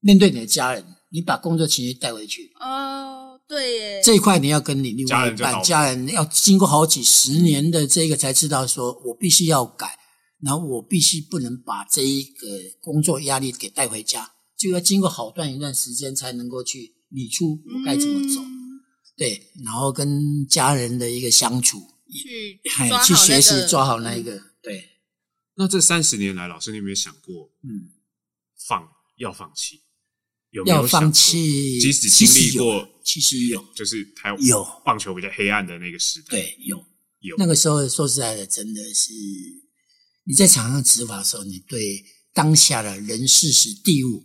[0.00, 9.98] 面对你的家人，你把工作情绪带回去，哦，对耶，这一块你要跟你另外一半家人要经过好几十年的这个才知道，说我必须要改，
[10.42, 12.46] 然后我必须不能把这一个
[12.80, 18.42] 工作压力给带回家，就要经过好段一段时间才能够去理出我该怎么走。
[18.42, 18.58] 嗯
[19.16, 21.78] 对，然后跟家人的一个相处，
[22.12, 22.60] 去
[23.04, 24.84] 去学习抓好那一个，对，
[25.56, 27.96] 那这三十年来，老师你有没有想过嗯。
[28.66, 29.80] 放要放弃？
[30.50, 36.76] 有没有要放弃，即使经历过，其实有，就是台有棒球比较黑暗的那个时代，对，有
[37.20, 39.12] 有那个时候说实在的，真的是
[40.24, 44.24] 你在场上执法的时候，你对当下的人事时地物，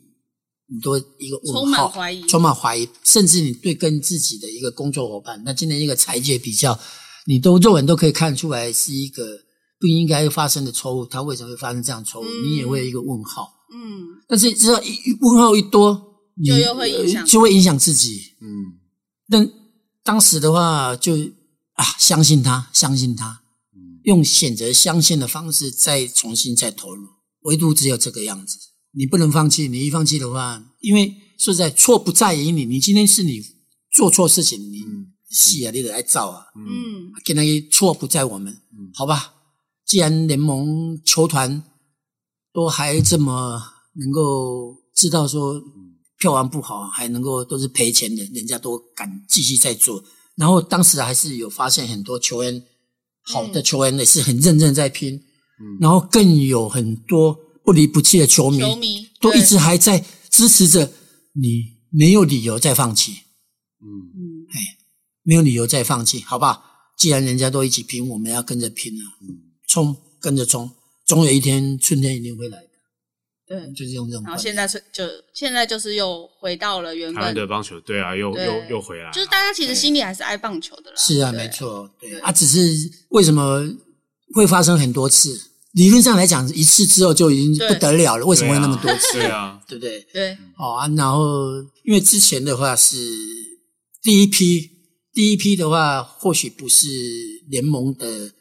[0.68, 6.80] 你都一个问充满号，怀疑充满怀疑，甚至你对跟自己的一个工作伙伴，那今天一个裁决比较，
[7.26, 9.26] 你都肉眼都可以看出来是一个
[9.80, 12.24] 不应该发生的错误，他为什么会发生这样错误？
[12.24, 13.52] 嗯你也会有一个问号。
[13.74, 18.34] 嗯，但是只要一一问号一多，你就又会影响呃就会影响自己。
[18.42, 18.80] 嗯，
[19.30, 19.52] 但
[20.04, 21.16] 当时的话就，
[21.74, 23.42] 啊，相信他，相信他，
[24.04, 27.08] 用选择相信的方式再重新再投入，
[27.42, 28.58] 唯独只有这个样子。
[28.92, 33.42] 你不能放弃，你一放弃的话，因为说实在错不在于你，你今天是你
[33.92, 34.84] 做错事情，你
[35.30, 38.56] 戏啊，你得来造啊，嗯，跟那个错不在我们，
[38.94, 39.34] 好吧？
[39.86, 41.64] 既然联盟球团
[42.54, 43.62] 都还这么
[43.94, 45.62] 能够知道说
[46.24, 50.02] 票房不好，还能够都是赔钱的，人家都敢继续在做。
[50.38, 52.64] 然后当时还是有发现很多球员，
[53.24, 60.94] 好的球员也是很认真在拼，嗯然后更有很多不离不弃的球迷，球迷都一直还在支持着
[61.34, 63.12] 你，没有理由再放弃。
[63.82, 64.78] 嗯哎
[65.24, 66.64] 没有理由再放弃，好吧？
[66.98, 69.04] 既然人家都一起拼，我们要跟着拼了，
[69.68, 70.72] 冲，跟着冲，
[71.06, 72.70] 总有一天春天一定会来的，
[73.54, 74.42] 对，就是用这种然后。
[74.42, 80.98] 现在是就现在就是又回到了原台湾本，的棒球，对啊，又对又又回来，就是大家其实心里还是爱棒球的啦。
[80.98, 81.50] 是啊，对没。
[81.50, 83.64] 错，对对啊，只是为什么
[84.34, 85.50] 会发生很多次？
[85.74, 89.14] 理论上来讲，一次之后就已经对不得了了，为什么会那么多次？
[89.14, 90.00] 对啊， 对不对？
[90.14, 92.96] 对，哦啊，然后因为之前的话是
[94.02, 94.70] 第一批，
[95.14, 96.88] 第一批的话或许不是
[97.50, 98.32] 联盟的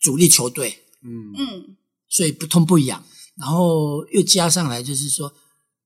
[0.00, 1.76] 主力球队，嗯嗯，
[2.08, 3.02] 所以不痛不痒。
[3.42, 5.34] 然后又加上来就是说，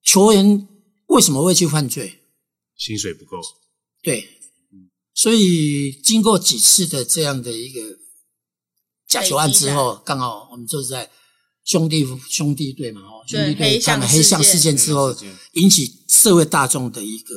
[0.02, 0.68] 球员
[1.06, 2.20] 为什么会去犯罪？
[2.76, 3.40] 薪水不够，
[4.02, 4.28] 对，
[5.14, 7.80] 所以经过几次的这样的一个
[9.08, 11.10] 假球案之后，刚好我们就是在
[11.64, 14.76] 兄弟兄弟队嘛，哦，兄弟队这样的黑象事件。
[14.76, 15.16] 之后
[15.52, 17.34] 引起社会大众的一个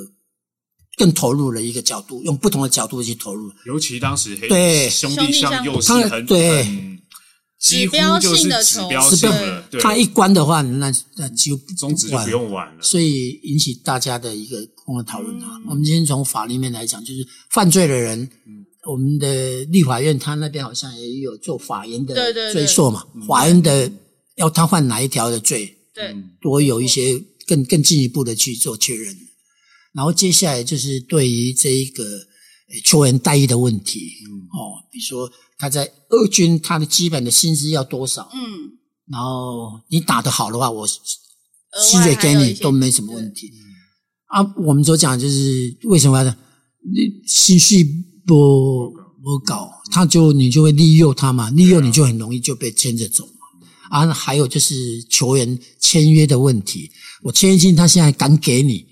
[0.97, 3.49] 更投入的一个角度，用不同的角度去投入。
[3.65, 4.89] 尤其当时黑对。
[4.89, 6.63] 兄弟象又是很对。
[6.65, 6.98] 很
[7.59, 12.81] 指标就是性的球指标是性的，对，他一关的话，那那就终止就不用玩了。
[12.81, 15.57] 所以引起大家的一个共同讨论啊。
[15.57, 23.91] 嗯我们今天从法律面来讲，就是犯罪的人，嗯我们的立法院他那边好像也有做法院的对对对追溯嘛，法院的
[24.37, 29.15] 要他犯哪一条的罪，对，嗯多有一些更更进一步的去做确认。
[29.91, 32.19] 然后接下来就是对于这一个呃
[32.83, 34.39] 球员待遇的问题，嗯。
[34.49, 38.39] 哦，比如说他在二军他的基本的薪资要多少，嗯，
[39.11, 43.51] 然后你打得好的话，我薪水给你都没什么问题。
[44.25, 46.35] 啊，我们所讲就是为什么呢
[46.81, 47.83] 你薪水
[48.25, 53.31] 不不搞，他就你就会利诱他嘛，利诱你就很容易就被牵着走嘛。
[53.91, 56.89] 啊，还有就是球员签约的问题，
[57.21, 58.85] 我签约金他现在敢给你，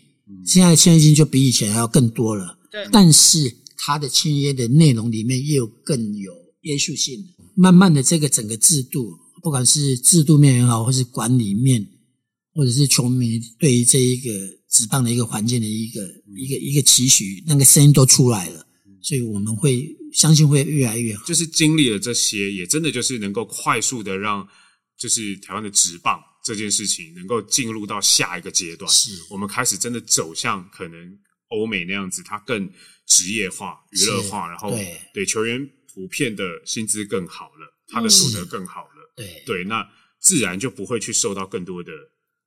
[0.46, 2.60] 现在签约金就比以前还要更多了。
[2.70, 7.24] 对，但是他的签约的内容里面又更有约束性。
[7.56, 11.88] 慢慢的，这个整个制度，不管是制度面也好，或是管理面，
[12.54, 14.32] 或者是球迷对于这一个
[14.70, 16.02] 职棒的一个环境的一个
[16.36, 18.66] 一个一个期许，那个声音都出来了，
[19.02, 21.26] 所以我们会相信会越来越好。
[21.26, 24.48] 就是经历了这些，也真的就是能够快速的让，
[25.00, 28.92] 就是台湾的职棒这件事情能够进入到下一个阶段。
[28.92, 31.18] 是我们开始真的走向可能
[31.50, 32.70] 欧美那样子，它更
[33.08, 35.00] 职业化、娱乐化，然后对。
[35.14, 39.42] 对球员普遍的薪资更好了，他的所得更好了，对。
[39.46, 39.84] 对，那
[40.20, 41.92] 自然就不会去受到更多的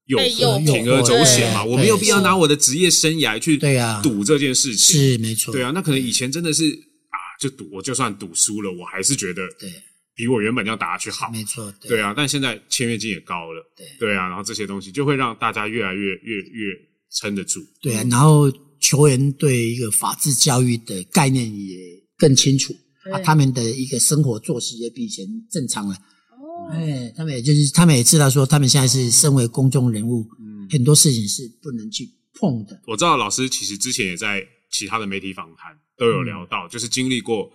[0.07, 1.65] 诱惑、铤而走险嘛。
[1.65, 4.01] 我没有必要拿我的职业生涯去对啊。
[4.03, 9.73] 赌这件事情，是没错，对啊，那可能以前真的是啊，就赌，我就算赌输了，我还是觉得对，
[10.15, 11.31] 比我原本这样打下去好。
[11.31, 13.87] 没错，对啊，但现在签约金也高了，对。
[13.99, 16.75] 对啊，然后这些东西就会让大家越来越越越
[17.13, 17.61] 撑得住。
[17.81, 21.77] 对啊，然后球员对一个法治教育的概念也
[22.17, 22.75] 更清楚
[23.13, 25.95] 啊，他们的一个生活作息也比以前正常了。
[26.33, 32.81] 哦，哎，他们也就是他们也知道说，他们现在是身为公众人物，嗯，很多事情是不能去碰的。
[32.87, 37.51] 我知道老师其实之前也在其他的媒体访谈都有聊到，就是经历过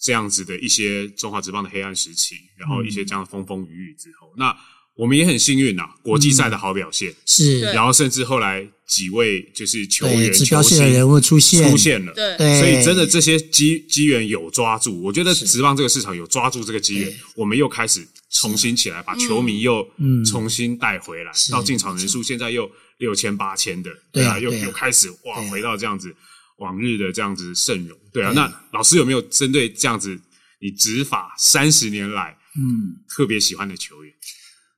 [0.00, 4.56] 这样子的一些中华职棒的黑暗时期，然后一些这样的风风雨雨之后，那
[4.96, 7.72] 我们也很幸运呐、国际赛的好表现，是，对。
[7.72, 15.46] 然后甚至后来几位就是球员、指标性球星的人物出现，出现了，对，对，所以真的这些机机缘有抓住，我觉得是。
[15.46, 20.22] 职棒这个市场有抓住这个机缘，我们又开始重新起来，把球迷又嗯。
[20.24, 26.14] 重新带回来，是到进场人数现在又六千八千的，对啊对啊又开始哇回到这样子
[26.58, 28.32] 往日的这样子盛容，对啊。
[28.32, 28.34] 对。
[28.34, 30.20] 那老师有没有针对这样子
[30.60, 34.12] 你执法三十年来嗯，特别喜欢的球员？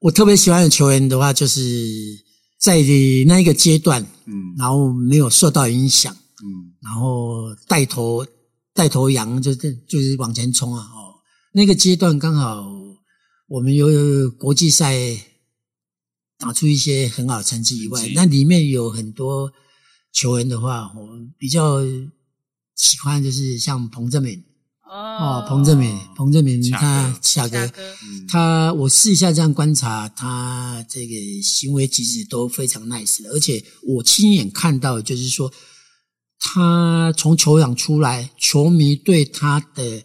[0.03, 1.61] 我特别喜欢的球员的话，就是
[2.59, 2.75] 在
[3.27, 4.35] 那一个阶段，嗯。
[4.59, 6.75] 然后没有受到影响，嗯。
[6.83, 8.27] 然后带头
[8.75, 10.83] 带头羊就是就是往前冲啊！
[10.83, 11.15] 哦，
[11.53, 12.65] 那个阶段刚好
[13.47, 14.97] 我们有国际赛
[16.37, 19.53] 打出一些很好的成绩以外，那里面有很多
[20.13, 21.81] 球员的话，我比较
[22.75, 24.43] 喜欢就是像彭正敏
[24.93, 27.73] 哦，彭正明，彭正明他哥恰哥，
[28.29, 35.51] 他我试一下这样观察，他这个行为举止都非常 nice 的，而且我亲眼看到，就是说
[36.39, 40.05] 他从球场出来，球迷对他的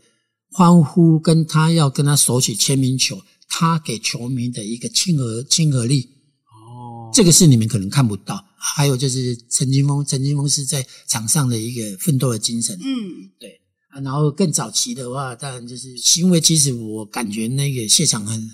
[0.51, 6.07] 欢呼，跟他要跟他手起签名球，他给球迷的一个亲和亲和力，
[6.45, 8.41] 哦，这个是你们可能看不到。
[8.57, 13.29] 还有就是陈金峰，陈金峰是在场上的一个奋斗的精神，嗯，
[13.97, 18.51] 啊然后更早期的话，当然就是行为，其实我感觉那个谢长恩。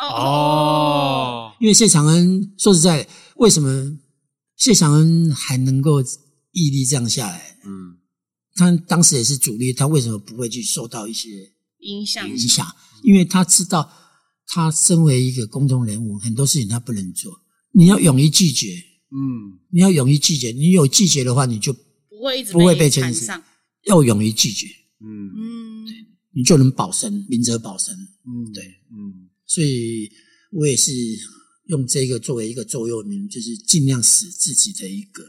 [0.00, 3.98] 哦，哦，因为谢长恩说实在，为什么
[4.56, 6.00] 谢长恩还能够
[6.52, 7.58] 屹立这样下来？
[7.64, 7.98] 嗯
[8.56, 11.28] 他当时也是主力，他为什么不会去受到一些
[11.80, 12.64] 影响影响？
[13.02, 13.90] 因为他知道，
[14.46, 17.32] 他身为一个公众人物，很多事情他不能做。
[17.72, 18.68] 你要勇于拒绝，
[19.10, 20.52] 嗯你要勇于拒绝。
[20.52, 23.42] 你有拒绝的话，你就不会一直不会被牵上，
[23.86, 24.68] 要勇于拒绝，
[25.04, 25.86] 嗯嗯，
[26.32, 27.94] 你就能保身，明哲保身。
[27.94, 30.10] 嗯对嗯所以
[30.52, 30.92] 我也是
[31.66, 35.22] 用这个作为一个座右铭，就是尽量使自己的一个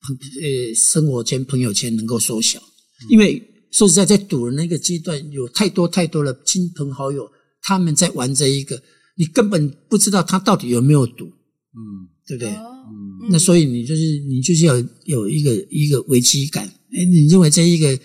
[0.00, 2.62] 朋呃生活圈、朋友圈能够缩小。
[3.08, 7.30] 因为说实在，在赌的那个阶段，有太多太多的亲朋好友，
[7.62, 8.82] 他们在玩这一个，
[9.16, 12.50] 你根本不知道他到底有没有赌，嗯对不对？
[12.54, 16.66] 哦嗯那所以你就是你就是要有一个一个危机感。
[16.66, 17.96] 哎，你认为这一个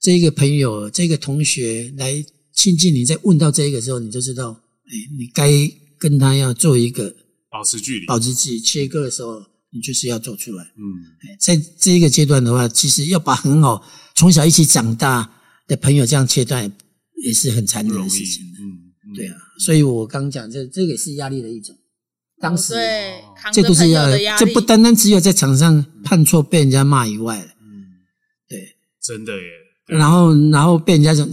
[0.00, 4.52] 这个朋友这个同学来亲近你，在问到这一个时候，你就知道，
[4.86, 5.50] 哎，你该
[5.98, 7.14] 跟他要做一个
[7.50, 10.64] 保持距离，保持距离切割的时候，你就是要做出来。
[10.64, 10.82] 嗯，
[11.22, 13.84] 哎在这一个阶段的话，其实要把很好
[14.14, 15.30] 从小一起长大
[15.66, 16.72] 的朋友这样切断，
[17.24, 18.60] 也是很残忍的事情。，嗯，
[19.06, 19.14] 嗯。
[19.14, 21.76] 对啊，，所以我刚讲这这个也是压力的一种。
[22.40, 27.98] 当时、哦对，这都是压力，这不单单只有在场上判错被人家骂以外，嗯，
[28.48, 29.42] 对，真的耶，
[29.88, 31.28] 然后然后被人家讲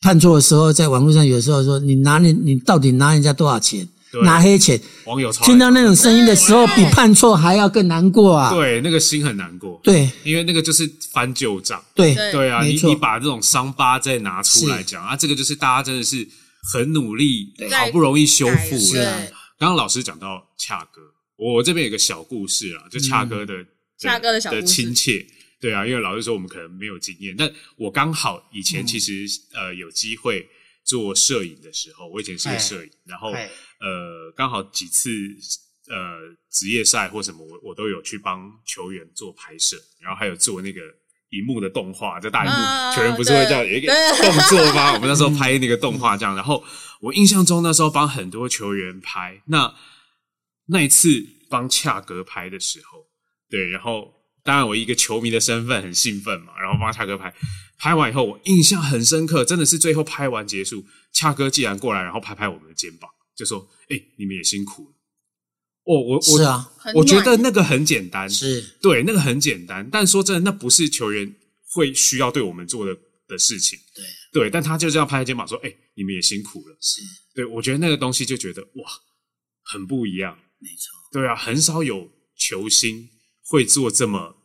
[0.00, 3.86] 判错的时候，在网络上有时候说你拿你你到底拿人家多少钱，
[4.24, 8.50] 拿黑钱，网友听到那种声音的时候，比判错还要更难过啊！
[8.54, 8.80] 对。
[8.80, 10.10] 那个心很难过，对。
[10.24, 11.80] 因为那个就是翻旧账。
[11.94, 12.14] 对。
[12.14, 12.32] 对。
[12.32, 16.26] 对啊，你你把这种伤疤再拿出来讲啊，这个就是大家真的是
[16.72, 18.98] 很努力，好不容易修复是。
[18.98, 19.18] 啊。
[19.18, 21.02] 对刚刚老师讲到恰哥，
[21.36, 23.52] 我这边有个小故事啊，就恰哥的、
[23.98, 25.26] 恰哥的小的亲切。
[25.60, 28.62] 对啊，因为老实说我们可能没有经验，但我刚好以嗯。
[28.62, 30.48] 前其实、呃有机会
[30.84, 33.48] 做摄影的时候，我以前是个摄影，然后哎
[33.80, 35.10] 呃刚好几次
[35.88, 36.18] 呃
[36.50, 40.80] 职业赛或什么，我我都有去帮球员做拍摄，然后还有做那个
[41.30, 44.26] 荧幕的动画，在大荧幕、啊球员不是会这样有一个对。
[44.26, 44.94] 动作吗？
[44.94, 46.64] 我们那时候拍那个动画这样，然后
[47.00, 49.74] 我印象中那时候帮很多球员拍，那
[50.66, 53.06] 那一次帮恰格拍的时候，
[53.48, 54.12] 对，然后
[54.42, 57.32] 当然我一个球迷的身份很兴奋嘛，然后帮恰哥拍，
[57.78, 64.94] 拍完以后我印象很深刻，真的是最后拍完结束，恰哥既然过来，然后拍拍我们的肩膀，就说：“哎、你们也辛苦了。”
[65.84, 71.34] 哦，我我是啊，我觉得那个很简单，是对，那个很简单，但说真的，那不是球员
[71.72, 73.78] 会需要对我们做的的事情。
[73.94, 74.04] 对
[74.42, 76.76] 对，但他就这样拍肩膀说：“哎、你们也辛苦了。
[76.80, 77.00] 是”
[77.34, 78.90] 对我觉得那个东西就觉得哇，
[79.62, 80.38] 很不一样。
[80.58, 83.08] 没错，对啊，很少有球星
[83.50, 84.36] 会做这么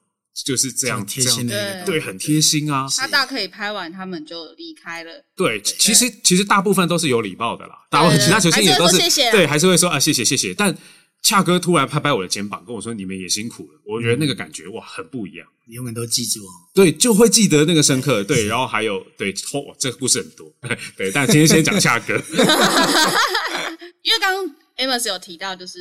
[0.46, 2.88] 就是这样贴心的对很贴心啊。
[2.98, 5.24] 他大可以拍完，他们就离开了。
[5.36, 8.98] 对，其实其实大部分都是有礼貌的啦，大部分其他球星也都是
[9.32, 10.54] 对，还是会说啊谢谢谢谢。
[10.54, 10.76] 但
[11.22, 15.48] 恰哥突然拍拍我的肩膀，跟我说你们也辛苦了，我觉得那个感觉哇很不一样。
[15.68, 16.50] 你永远都记住哦。
[16.74, 18.24] 对，就会记得那个深刻。
[18.24, 20.52] 对，然后还有对，哦，这个故事很多。
[20.98, 22.14] 对，但今天先讲恰哥。
[24.04, 25.80] 因为刚刚 Amos 有提到，就是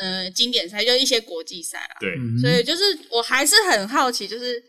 [0.00, 4.62] 呃经典赛，就是一些国际赛啦，对，嗯所以就是我还是很好奇，就是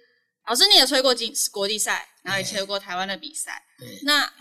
[0.48, 4.32] 老师你也吹过经国际赛，然后也吹过台湾的比赛对，那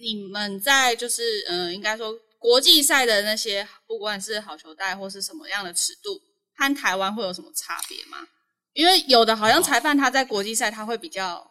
[0.00, 6.20] 你们在就是呃应该说国际赛的那些，不管是好球带或是什么样的尺度，
[6.56, 8.18] 和台湾会有什么差别吗？
[8.74, 11.44] 因为有的好像裁判他在国际赛他会比较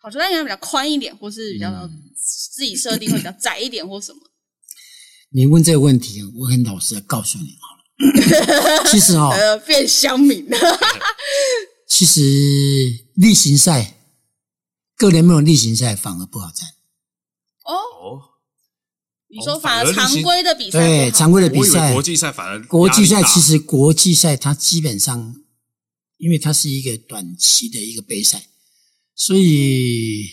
[0.00, 4.20] 好球带应该比较宽一点，或是比较嗯自己设定会比较窄一点或什么。
[5.30, 7.58] 你问这个问题，我很老实的告诉你。
[8.90, 10.58] 其实哦， 呃，变乡民了。
[11.88, 12.20] 其实
[13.14, 13.94] 例行赛，
[14.96, 16.68] 各联盟的例行赛反而不好战。
[17.64, 18.20] 哦，哦，
[19.28, 25.34] 你说哦反而常规的比赛对，常规的比赛，国际赛反而国际赛其实国际赛它基本上，
[26.18, 28.46] 因为它是一个短期的一个杯赛，
[29.14, 30.26] 所以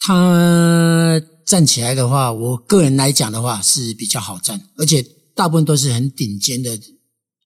[0.00, 5.04] 它站起来的话，我个人来讲的话是比较好站，而且
[5.34, 6.78] 大部分都是很顶尖的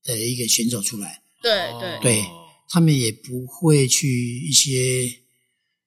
[0.04, 1.78] 的一个选手出来，对哦。
[1.80, 1.98] 对。
[2.00, 2.24] 对
[2.68, 5.08] 他们也不会去一些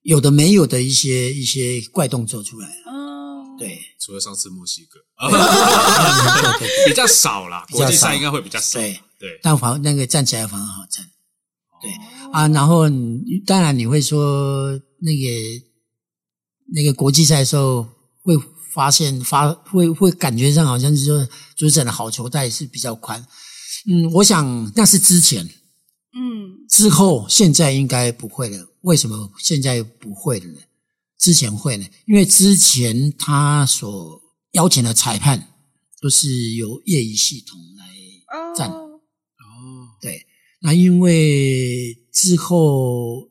[0.03, 3.81] 有的没有的一些一些怪动作出来，哦，对。
[3.99, 5.01] 除了上次墨西哥，
[6.87, 7.85] 比较少啦，比较少。
[7.85, 8.79] 国际赛应该会比较少。
[8.79, 8.97] 对。
[9.19, 11.05] 对，但反那个站起来反而好站，
[11.81, 11.91] 对。
[12.31, 15.27] 啊，然后你当然你会说那个
[16.73, 17.85] 那个国际赛的时候
[18.21, 18.37] 会
[18.71, 23.25] 发现发会会感觉上好像是说主审的好球带是比较宽，
[23.87, 30.59] 嗯，我想那是之前嗯，之后现在应该不会了，为什么现在不会了呢？
[31.17, 34.21] 之前会呢，因为之前他所
[34.53, 35.49] 邀请的裁判
[36.01, 37.85] 都是由业余系统来
[38.55, 38.69] 站。
[38.69, 38.99] 哦，哦，
[40.01, 40.25] 对，
[40.61, 43.29] 那因为之后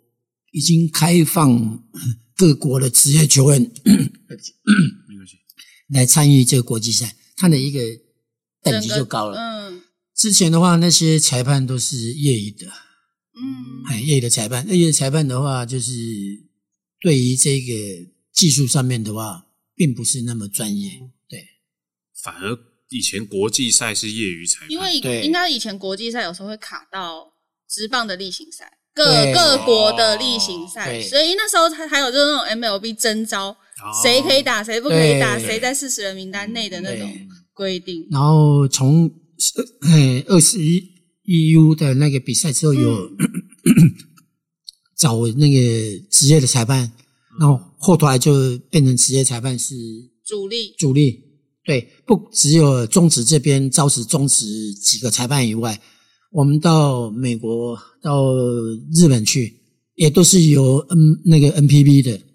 [0.52, 1.82] 已经开放
[2.36, 3.70] 各国的职业球员。
[5.88, 7.80] 来参与这个国际赛，他的一个
[8.62, 9.38] 等级就高了。
[9.38, 9.82] 嗯。
[10.14, 15.92] 之前的话，那些裁判都是业余的，嗯，哎，业余的裁判，业余的裁判的话，就是
[17.00, 17.72] 对于这个
[18.32, 20.90] 技术上面的话，并不是那么专业。
[21.28, 21.46] 对，
[22.20, 22.58] 反而
[22.90, 25.22] 以前国际赛是业余裁判，因为对。
[25.22, 27.32] 应该以前国际赛有时候会卡到
[27.70, 33.56] 直棒的例行赛，各各国的例行赛，所以那时候他还有就是那种 MLB 征召，哦
[34.02, 37.10] 谁可以打，谁不可以打，谁在四十人名单内的那种
[37.54, 38.06] 规定。
[38.10, 39.10] 然后从
[39.82, 40.82] 呃二十一
[41.24, 43.10] EU 的那个比赛之后有、
[44.96, 45.58] 找那个
[46.10, 46.90] 职业的裁判，
[47.38, 49.74] 然后后头来就变成职业裁判是
[50.26, 50.74] 主力。
[50.78, 51.24] 主力。
[51.64, 55.78] 对，不只有中职这边招职中职几个裁判以外，
[56.32, 58.32] 我们到美国、到
[58.94, 59.54] 日本去，
[59.94, 62.12] 也都是由 N 那个 NPB 的。
[62.12, 62.27] 嗯，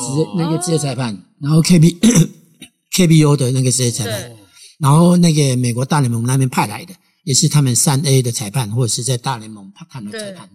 [0.00, 1.96] 职业那个职业裁判，然后 KB
[2.92, 4.36] KBO 的那个职业裁判，
[4.78, 10.48] 然后那个美国大联盟那边派来的，也是他们三 A 的裁判，或者是在大联盟他们的裁判，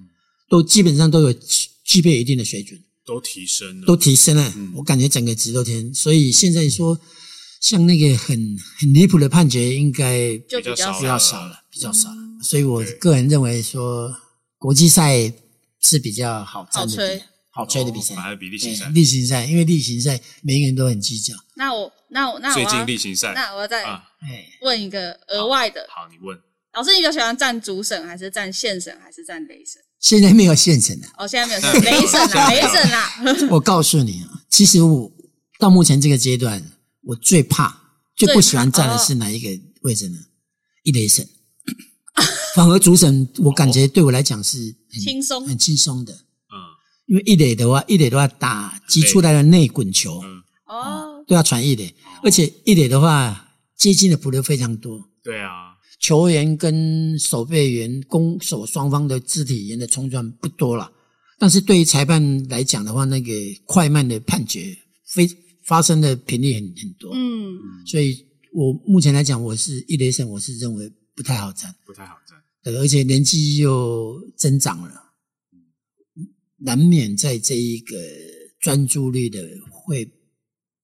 [0.49, 4.53] 都基本上都有具具备一定的水准，都提升了，都提升了。
[4.75, 6.99] 我感觉整个值都提升，所以现在说
[7.59, 12.15] 像那个很很离谱的判决，应该就比较比较少了，比较少了。
[12.41, 14.15] 所以我个人认为说，
[14.57, 15.31] 国际赛
[15.81, 21.33] 是比较好战的比好吹的比赛哦，反而比例行赛例行赛，因为例行赛每一个人都很计较。
[21.55, 23.83] 那我那我那我最近例行赛那我要再
[24.61, 26.37] 问一个额外的，好，你问
[26.73, 29.81] 老师，你比较喜欢站主审还是站县审还是站雷审？
[29.99, 31.07] 现在没有现审的。
[31.17, 33.47] 哦，现在没有县雷审啦，雷审啦。
[33.51, 35.11] 我告诉你啊，其实我
[35.57, 36.63] 到目前这个阶段，
[37.01, 39.49] 我最怕、最不喜欢站的是哪一个
[39.81, 40.17] 位置呢？
[40.83, 41.27] 一雷审。
[42.55, 46.25] 反而主审，我感觉对我来讲是很轻松很轻松的。
[47.09, 51.91] 嗯因为一垒的话，一垒的话打击出来的内滚球嗯，哦，都要传一垒，
[52.23, 60.91] 而且一垒的话接近的捕流非常多，对啊，球员跟守备员、攻守双方的肢体语言的冲撞不多了，
[61.39, 63.33] 但是对于裁判来讲的话，那个
[63.65, 65.27] 快慢的判决非
[65.65, 67.57] 发生的频率很很多，嗯，
[67.87, 74.91] 所以我目前来讲，我是一垒审，我是认为不太好站，不太好站，对，而且年纪又增长了，
[76.61, 77.95] 难免在这一个
[78.59, 79.39] 专注力的
[79.69, 80.09] 会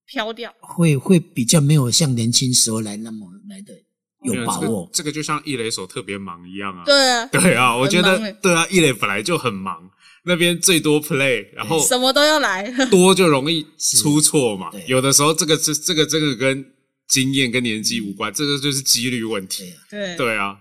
[0.06, 0.54] 飘掉。
[0.60, 3.74] 会会比较没有像年轻时候来那么来的
[4.22, 4.88] 有把握。
[4.92, 6.84] 这个就像易磊手特别忙一样啊。
[6.84, 9.90] 对啊，对啊，我觉得对啊，易磊本来就很忙，
[10.24, 12.70] 那边最多 play，然后什么都要来。
[12.86, 14.70] 多就容易出错嘛。
[14.86, 16.64] 有的时候这个这这个这个跟
[17.08, 19.72] 经验跟年纪无关，这个就是几率问题。
[19.88, 20.56] 对，对啊，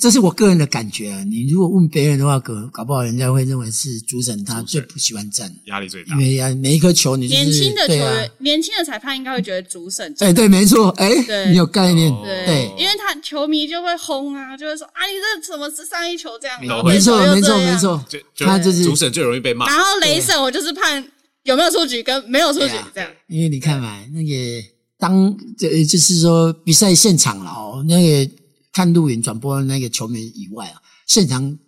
[0.00, 1.24] 这是我个人的感觉啊。
[1.24, 6.18] 你如果问别人的话，搞搞不好人家会认为是主审他最不喜欢站，压力最大因。
[6.18, 16.58] 为啊每一颗球你就是年轻的球员，年轻的裁判应该会觉得主审哎，对，没错，哎，对你有概念，哦对对，因为他球迷就会轰啊，就会说啊，你这怎么是上一球这样？
[16.84, 17.76] 没错，没错，没。
[17.76, 19.66] 错就，就他就是主审最容易被骂。
[19.66, 21.04] 然后雷审我就是判
[21.42, 23.10] 有没有出局跟没有出局啊这样。
[23.28, 24.66] 因为你看嘛，那个
[24.98, 28.32] 当这就是说比赛现场了哦，那个
[28.76, 31.58] 看录影转播的那个球迷以外啊，现场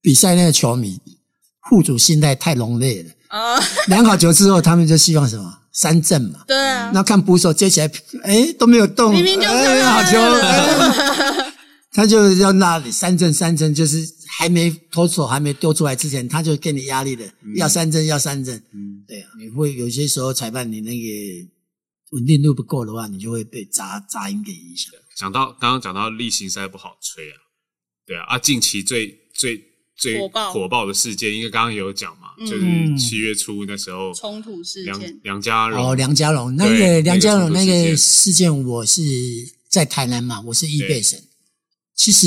[0.00, 0.98] 比赛那个球迷
[1.60, 3.10] 户主心态太浓烈了。
[3.28, 5.58] 啊，量好球之后，他们就希望什么？
[5.72, 6.40] 三振嘛。
[6.46, 7.92] 对啊，那看捕手接起来，
[8.22, 11.44] 哎都没有动，明明就哎看到好球，
[11.92, 14.02] 他就要那里三振三振，就是
[14.38, 17.24] 还没投手还没丢出来之前，他就给你压力的，
[17.56, 18.56] 要三振要三振。
[18.72, 21.08] 嗯，对啊，你会有些时候裁判你那个
[22.14, 24.92] 稳定度不够的话，你就会被杂杂音给影响。
[25.16, 27.36] 讲到刚刚讲到例行赛不好吹啊，
[28.06, 29.60] 对啊，啊，近期最最
[29.96, 35.20] 最火爆火爆的事件，因为刚刚有讲嘛，嗯就是七月初那时候冲突事件。
[35.22, 39.02] 梁家荣哦，梁家荣那对个梁家荣那那个事件我是
[39.68, 41.22] 在台南嘛，我是一对备审。
[41.94, 42.26] 其实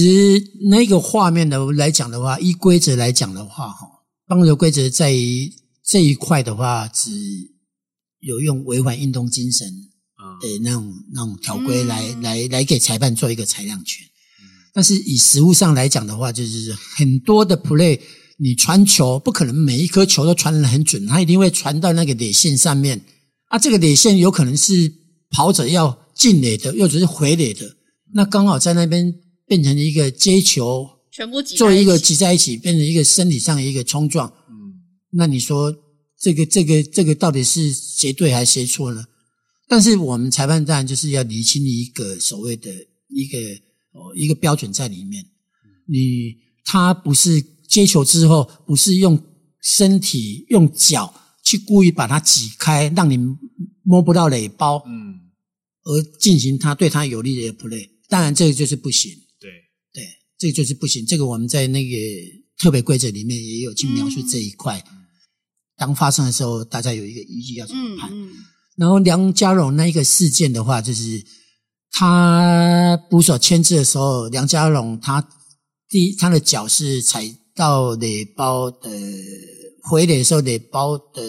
[0.70, 3.86] 那个画面的来讲的话，依规则来讲的话，哈，
[4.26, 5.52] 棒球规则在于
[5.84, 7.12] 这一块的话，只
[8.28, 14.06] 有用违反运动精神嗯的那种那种条规来、嗯来来给裁判做一个裁量权。
[14.74, 18.00] 但是以实物上来讲的话，就是很多的 play，
[18.38, 23.02] 你传球不可能每一颗球都传得很准，它一定会传到那个垒线上面。
[23.48, 24.94] 啊，这个垒线有可能是
[25.32, 27.78] 跑者要进垒的，又只是回垒的，
[28.14, 29.14] 那刚好在那边
[29.48, 34.28] 变成一个接球，全部挤做一个起挤在一起，变成一个身体上的一个冲撞。
[34.50, 34.56] 嗯
[35.12, 35.74] 那你说
[36.20, 39.06] 这个这个这个到底是谁对还是谁错呢？
[39.68, 42.72] 但是我们裁判当然就是要厘清一个所谓的
[43.10, 43.38] 一个
[43.92, 45.26] 哦一个标准在里面。
[45.86, 49.22] 你他不是接球之后，不是用
[49.62, 51.14] 身体用脚
[51.44, 53.18] 去故意把它挤开，让你
[53.84, 55.20] 摸不到垒包，嗯，
[55.84, 57.90] 而进行他对他有利的 play。
[58.10, 59.12] 当然，这个就是不行。
[59.40, 59.50] 对，
[59.94, 60.04] 对，
[60.38, 61.06] 这个就是不行。
[61.06, 61.96] 这个我们在那个
[62.58, 64.82] 特别规则里面也有去描述这一块。
[65.78, 68.10] 当发生的时候，大家有一个依据要怎么判。
[68.12, 68.34] 嗯嗯，
[68.76, 71.24] 然后梁家荣那一个事件的话，就是
[71.92, 75.26] 他捕手签字的时候，梁家荣他
[75.88, 77.24] 第一他的脚是踩
[77.56, 78.90] 到垒包的
[79.84, 81.22] 回垒的时候，垒包的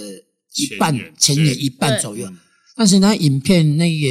[0.54, 2.28] 一半前缘前沿一半左右。
[2.74, 4.08] 但是那影片那个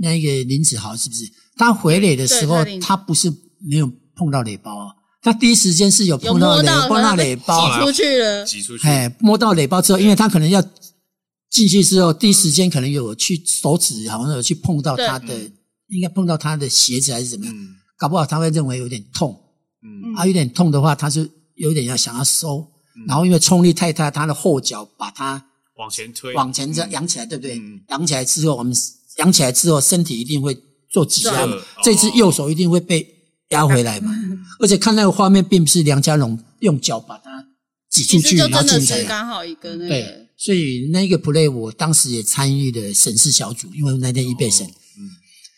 [0.00, 1.24] 那个林子豪是不是
[1.56, 3.30] 他回垒的时候他不是
[3.60, 4.86] 没有碰到垒包啊，
[5.22, 8.44] 他第一时间是有有碰到垒摸到，碰到可能被垒包，挤出去了。
[8.44, 10.62] 挤出去，哎，摸到垒包之后，因为他可能要
[11.50, 15.34] 进去之后，第一时间可能有去手指好像有去碰到他的，
[15.88, 17.76] 应该碰到他的鞋子还是怎么样，嗯。
[17.98, 19.40] 搞不好他会认为有点痛，
[19.82, 20.14] 嗯。
[20.14, 22.66] 啊，有点痛的话，他是有点要想要收，
[23.08, 25.42] 然后因为冲力太大，他的后脚把他
[25.76, 27.58] 往前推，往前这样扬起来，对不对？
[27.58, 27.80] 嗯？
[27.88, 28.74] 扬起来之后，我们
[29.16, 30.56] 扬起来之后，身体一定会
[30.90, 31.48] 做挤压
[31.82, 33.02] 这只右手一定会被
[33.50, 34.12] 压回来嘛。
[34.58, 37.46] 而且看那个画面，并不是梁家龙用脚把它
[37.90, 39.04] 挤出去，然后进来。
[39.04, 45.10] 刚好一个那对，，所以那个 play 我当时也参与了审视小组，因为那天一被审，嗯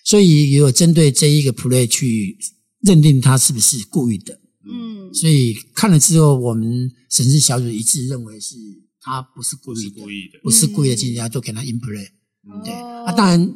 [0.05, 2.39] 所以也有针对这一个 play 去
[2.81, 4.41] 认定他是不是故意的。
[4.65, 8.57] 嗯，所以看了之后，我们审视小组一致认为是
[9.01, 12.09] 他不是故意的，是故意的，不是故意的进去，就给他 in play。
[12.65, 13.55] 对，哦啊，当然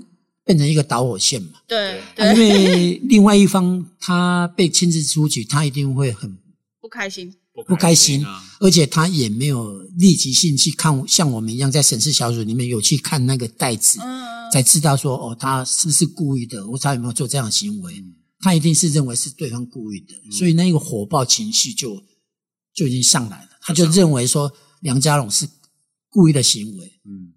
[0.53, 1.61] 变成一个导火线嘛。
[1.67, 6.37] 对啊因对，为另外一方他被亲自出局，他一定会很
[6.79, 7.35] 不开心，
[7.67, 18.05] 不开心啊，，而且他也没有立即性去看，像我们一样在审视小组里面有去看那个袋子，嗯，才知道说哦，他是不是故意的，他有没有做这样的行为。
[18.45, 22.03] 他一定是认为是对方故意的，所以那个火爆情绪就
[22.75, 25.49] 就已经上来了，他就认为说梁家龙是
[26.11, 27.33] 故意的行为，嗯，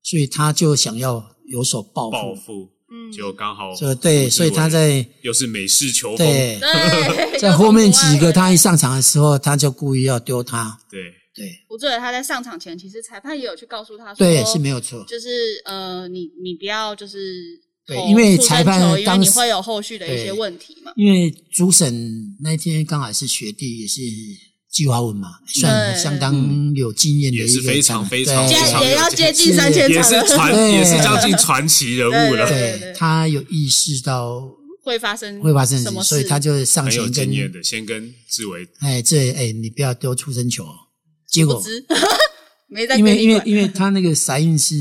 [0.00, 2.16] 所以他就想要有所报复。
[2.16, 3.12] 报复，嗯。
[3.12, 6.58] 就刚好就对，所以他在又是美式球风，对。
[6.60, 10.78] 对， 在 后面几个他一一上场的时候，他就故意要丢他。
[10.90, 11.00] 对，
[11.34, 11.50] 对。
[11.68, 15.04] 不对，他在上场前，其实裁判也有去告诉他说，对，是没有错。
[15.08, 15.28] 就是
[15.64, 17.42] 呃，你你不要就是
[17.86, 20.92] 对因为裁判生球因为当你会有后续的一些问题嘛。
[20.96, 24.00] 因为主审那天刚好是学弟，也是
[24.74, 30.72] 季华文嘛，算相当有经验的一个也是非常非常对非常也要接近三千也是传，对。
[30.72, 34.42] 也是将近传奇人物了，对对对他有意识到
[34.82, 38.68] 会发生会发生什么事，所以他就上很有前跟经验的，先跟志伟。
[38.80, 40.66] 哎这哎你不要丢出生球，
[41.30, 41.86] 结果知。
[42.66, 44.74] 没在因为因为因为他那个撒印是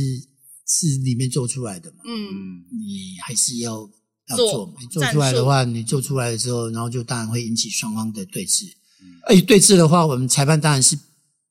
[0.67, 2.11] 是里面做出来的嘛，嗯。
[2.11, 3.87] 嗯，你还是要
[4.29, 4.73] 要做做嘛。
[4.81, 8.63] 你做出来的话，你做出来的时候，然后就当然会引起双方的对峙。
[9.03, 10.97] 嗯而对峙的话，我们裁判当然是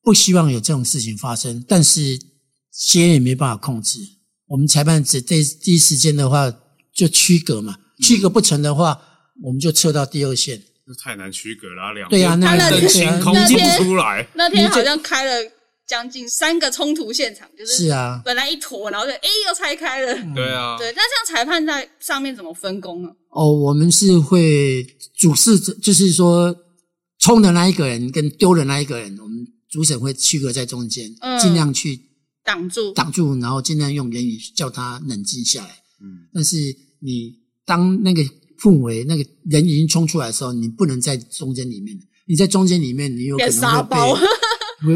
[0.02, 2.18] 不希望有这种事情发生，但是
[2.70, 3.98] 先也没办法控制。
[4.46, 6.52] 我们裁判只第第一时间的话
[6.94, 9.00] 就区隔嘛，嗯区隔不成的话，
[9.42, 10.62] 我们就撤到第二线。
[10.84, 12.56] 那太难区隔了啊，两对啊那
[13.20, 15.50] 空那天不出来，那天好像开了
[15.86, 20.12] 将近三个冲突现场，就是是啊，本来一坨，然后就哎又拆开了。
[20.34, 23.08] 对啊，对，那这样裁判在上面怎么分工呢？
[23.30, 24.84] 哦，我们是会
[25.16, 26.54] 主事者，就是说
[27.22, 31.38] 冲的那一个人跟丢的那一个人，我们主审会区隔在中间，嗯。
[31.40, 31.98] 尽量去
[32.44, 35.70] 挡住，挡住，然后尽量用言语叫他冷静下来。
[36.02, 36.56] 嗯，但是
[36.98, 37.32] 你
[37.64, 38.20] 当那个
[38.60, 41.96] 氛围那个人已经冲出来的时候，你不能在中间里面，
[42.26, 43.96] 你在中间里面，你有可能会被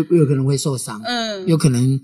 [0.11, 2.01] 会有可能会受伤，嗯，有可能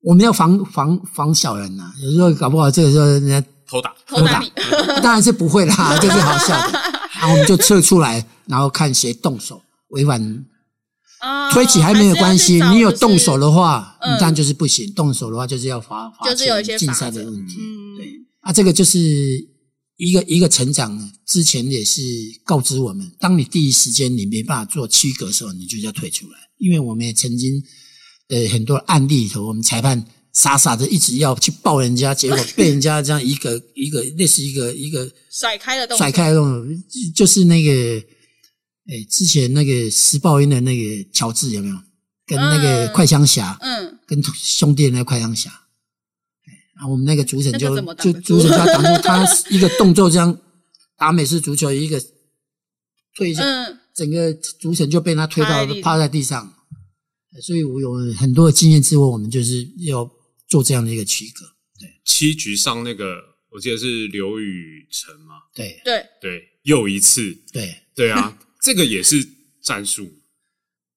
[0.00, 3.38] 我们要防防防小人呐、有时候搞不好这个时候人家
[3.68, 4.50] 偷打，偷打你，
[5.02, 6.91] 当然是不会啦，这是好笑的。
[7.22, 10.44] 然后我们就撤出来，然后看谁动手违反
[11.20, 14.92] 啊推起还没有关系，你有动手，的话，嗯你当然就是不行。
[14.92, 17.58] 动手的话就是要罚罚就是有一些钱竞赛的问题。
[17.60, 18.06] 嗯，对
[18.40, 18.98] 啊，这个就是
[19.98, 22.02] 一个一个成长之前也是
[22.44, 26.32] 告知我们，当你第一时间你没办法做区隔的时候，你就要退出来。
[26.58, 27.62] 因为我们也曾经
[28.30, 36.82] 呃很多案例里头，我们裁判傻傻的一直要去抱人家，结果 被人家这样一个一个类似一个一个甩开的动作，甩开的动作，
[37.14, 37.70] 就是那个，
[38.88, 41.76] 诶，之前那个石爆音的那个乔治有没有？
[42.24, 42.92] 跟那个嗯。
[42.92, 45.50] 快枪侠，嗯，跟兄弟的那个快枪侠，
[46.76, 50.38] 然后我们那个主审就就主审他挡住他一个动作，这样
[50.96, 52.02] 打美式足球一个
[53.16, 55.82] 推一下，嗯，整个主审就被他推到趴在地上。
[55.82, 56.54] 趴在地上。
[57.42, 60.08] 所以我有很多的经验之后，我们就是要
[60.52, 61.46] 做这样的一个区隔。
[62.04, 63.16] 七局上那个
[63.50, 65.80] 我记得是刘宇辰嘛，对。
[65.82, 69.26] 对，对，又一次，对，对啊， 这个也是
[69.62, 70.02] 战术，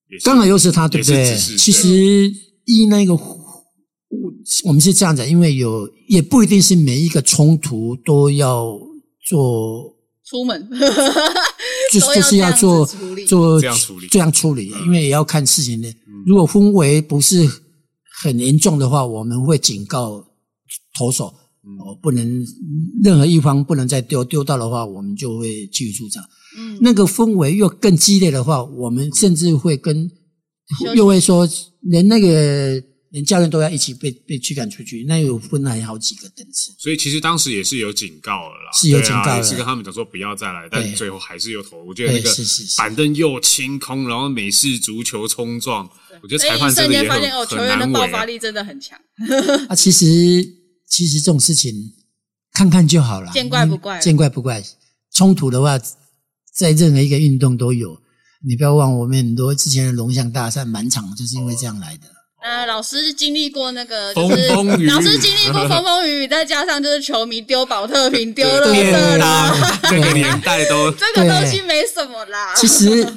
[0.10, 1.24] 也是刚好又是他，对不对？
[1.24, 2.30] 是是其实
[2.66, 3.14] 依那个，
[4.66, 8.78] 我们是这样子，因为有也不一定是每一个冲突都要
[9.26, 9.96] 做，
[10.26, 10.68] 出门，
[11.94, 12.86] 就都要就是要做
[13.26, 14.08] 做这样处理。
[14.10, 15.96] 这样处理，因为也要看事情的。
[16.26, 17.48] 如果氛围不是
[18.26, 20.26] 很严重的话，我们会警告
[20.98, 21.34] 投手。
[21.80, 22.46] 哦，不能
[23.04, 26.24] 任何一方不能再丢，丢到的话，我们就会继续出场。
[26.60, 30.08] 嗯，那个氛围又更激烈的话，我们甚至会跟
[30.96, 31.50] 又会说，
[31.82, 32.80] 连那个
[33.16, 36.76] 连教练都要一起被被驱赶出去，那有分了好几个等次。
[36.78, 41.82] 所以其实当时也是有警告了啦，是有警告了也是跟他们讲说不要再来，但最后还是有投。
[41.86, 45.90] 我觉得那个是是是板凳又清空，然后美式足球冲撞，
[46.22, 47.88] 我觉得裁判瞬真的也很间发现哦，球员的。
[47.88, 49.00] 爆发力真的很强。
[49.70, 50.06] 啊，其实
[50.90, 51.74] 其实这种事情
[52.52, 54.62] 看看就好了，见怪不怪嗯见怪不怪。
[55.14, 55.80] 冲突的话，
[56.54, 57.98] 在任何一个运动都有。
[58.46, 62.15] 你不要忘，我们很多之前的龙象大赛满场就是因为这样来的。
[62.42, 64.88] 那老师经历过那个，就是风雨雨。
[64.88, 72.54] 老师经历过风风雨雨，再加上就是球迷丢保特瓶、丢垃天圾啦，哪， 这个年代都这个东西没什么啦。
[72.56, 73.08] 其实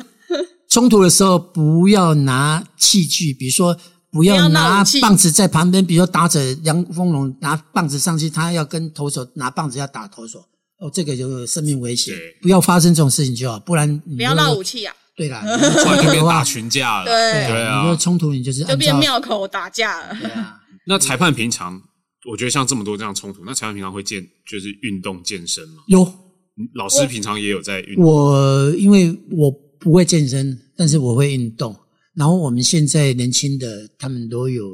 [0.68, 3.74] 冲突的时候不要拿器具，比如说
[4.10, 10.40] 不不要要拿棒子在旁边，比如说打者杨丰龙拿棒子上去，他要跟投手拿棒子要打投手，
[10.80, 12.12] 哦，这个有生命危险，
[12.42, 15.42] 不要发生这种事情就好，不然你不要闹武器啊，对啦，
[15.82, 17.04] 突然就变大，群架了。
[17.04, 20.16] 对对啊你说冲突你就是就变庙口打架了。
[20.20, 21.82] 对啊， 那裁判平常，
[22.30, 25.82] 我觉得像这么多这样冲突，那裁判平常会健就是运动健身吗？
[25.88, 26.10] 有
[26.74, 29.50] 老师平常也有在运动，我因为我
[29.80, 31.76] 不会健身，但是我会运动。
[32.14, 34.68] 然后我们现在年轻的他们都有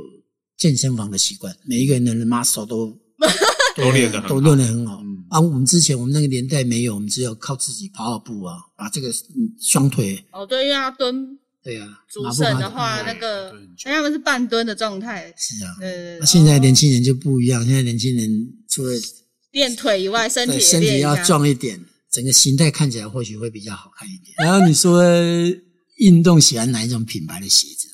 [0.57, 2.97] 健身房的习惯，每一个人的 muscle 都
[3.77, 5.03] 都练得很好都练得很好。
[5.35, 15.75] 嗯啊，我们之前我们那个年代没有，我们只有靠自己跑跑步啊，把这个嗯双腿，哦，对，因为他蹲对啊，主胜的话，那个对很久因为他们是半蹲的状态，是啊。
[15.81, 18.31] 对对对那现在年轻人就不一样，现在年轻人
[18.69, 18.93] 除了
[19.51, 21.17] 练腿以外，身体身体要。
[21.25, 21.81] 壮一点，
[22.13, 24.35] 整个形态看起来或许会比较好看一点。
[24.39, 25.03] 然后你说
[25.97, 27.89] 运动喜欢哪一种品牌的鞋子？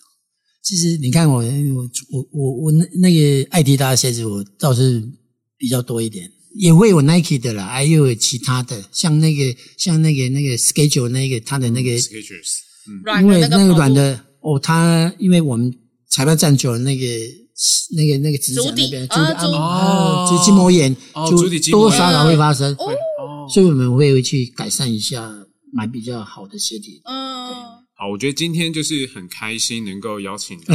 [0.62, 5.02] 其实你看我我我我我那那个艾迪达的鞋子我倒是
[5.56, 15.72] 比较多一点，也会有 Nike 的啦，还有其他的，像那个像那个那个 Schedule 那个它的那个，Skechers，嗯，软因为那个软的哦，它因为我们
[16.08, 17.06] 裁判站久了那个。
[17.94, 21.90] 那个那个指甲足底那边，啊足足底按摩哦足筋膜炎，哦就足底筋膜。
[21.90, 22.74] 炎多多少少会发生。
[23.52, 25.30] 所以我们会去改善一下，
[25.70, 27.02] 买比较好的鞋底。
[27.04, 27.52] 嗯，
[27.94, 30.74] 好，我觉得今天就是很开心能够邀请到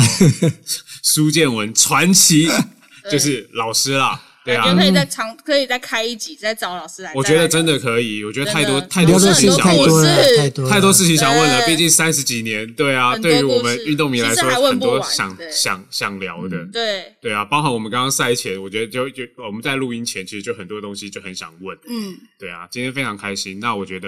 [1.01, 2.47] 苏建文传奇，
[3.11, 7.11] 就是老师啦，对啊，可以再长，可以再开一集，再找老师来。
[7.15, 23.59] 我觉得真的可以，我觉得太多太多事情想问了，太多事情想问了，毕竟三十几年，对啊，对于我们运动迷来说，很多想想想聊的，对，对啊，包含我们刚刚赛前，我觉得就就我们在录音前，其实就很多东西就很想问，嗯，对啊，今天非常开心。
[23.59, 24.07] 那我觉得，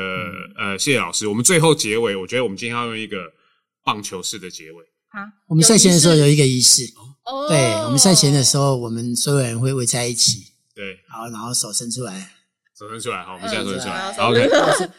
[0.56, 1.28] 呃，谢谢老师。
[1.28, 3.18] 我们最后结尾，我觉得我们今天要用一个
[3.84, 4.84] 棒球式的结尾。
[5.10, 6.94] 好，我们赛前的时候有一个仪式，式
[7.30, 12.32] 哦，对我们赛前的时候，我们所有人会围在一起，对，好，然后手伸出来。
[12.78, 14.12] 手伸出来，好，我们现在手伸出来。
[14.18, 14.50] OK，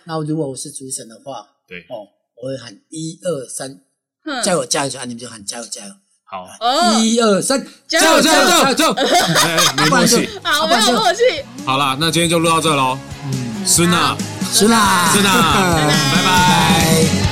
[0.04, 2.04] 那如果我是主审的话，对，哦，
[2.42, 3.80] 我会喊一二三，
[4.24, 4.98] 哼加油加油！
[4.98, 5.92] 啊，你们就喊加油加油！
[6.24, 8.92] 好，哦，一二三，加油加油加油加油！
[8.94, 10.28] 哎没默契。
[10.42, 11.22] 好，没有默契，
[11.64, 12.98] 好啦，那今天就录到这喽。
[13.24, 14.16] 嗯孙娜，
[14.52, 16.24] 是娜， 拜拜。
[16.24, 17.27] 拜。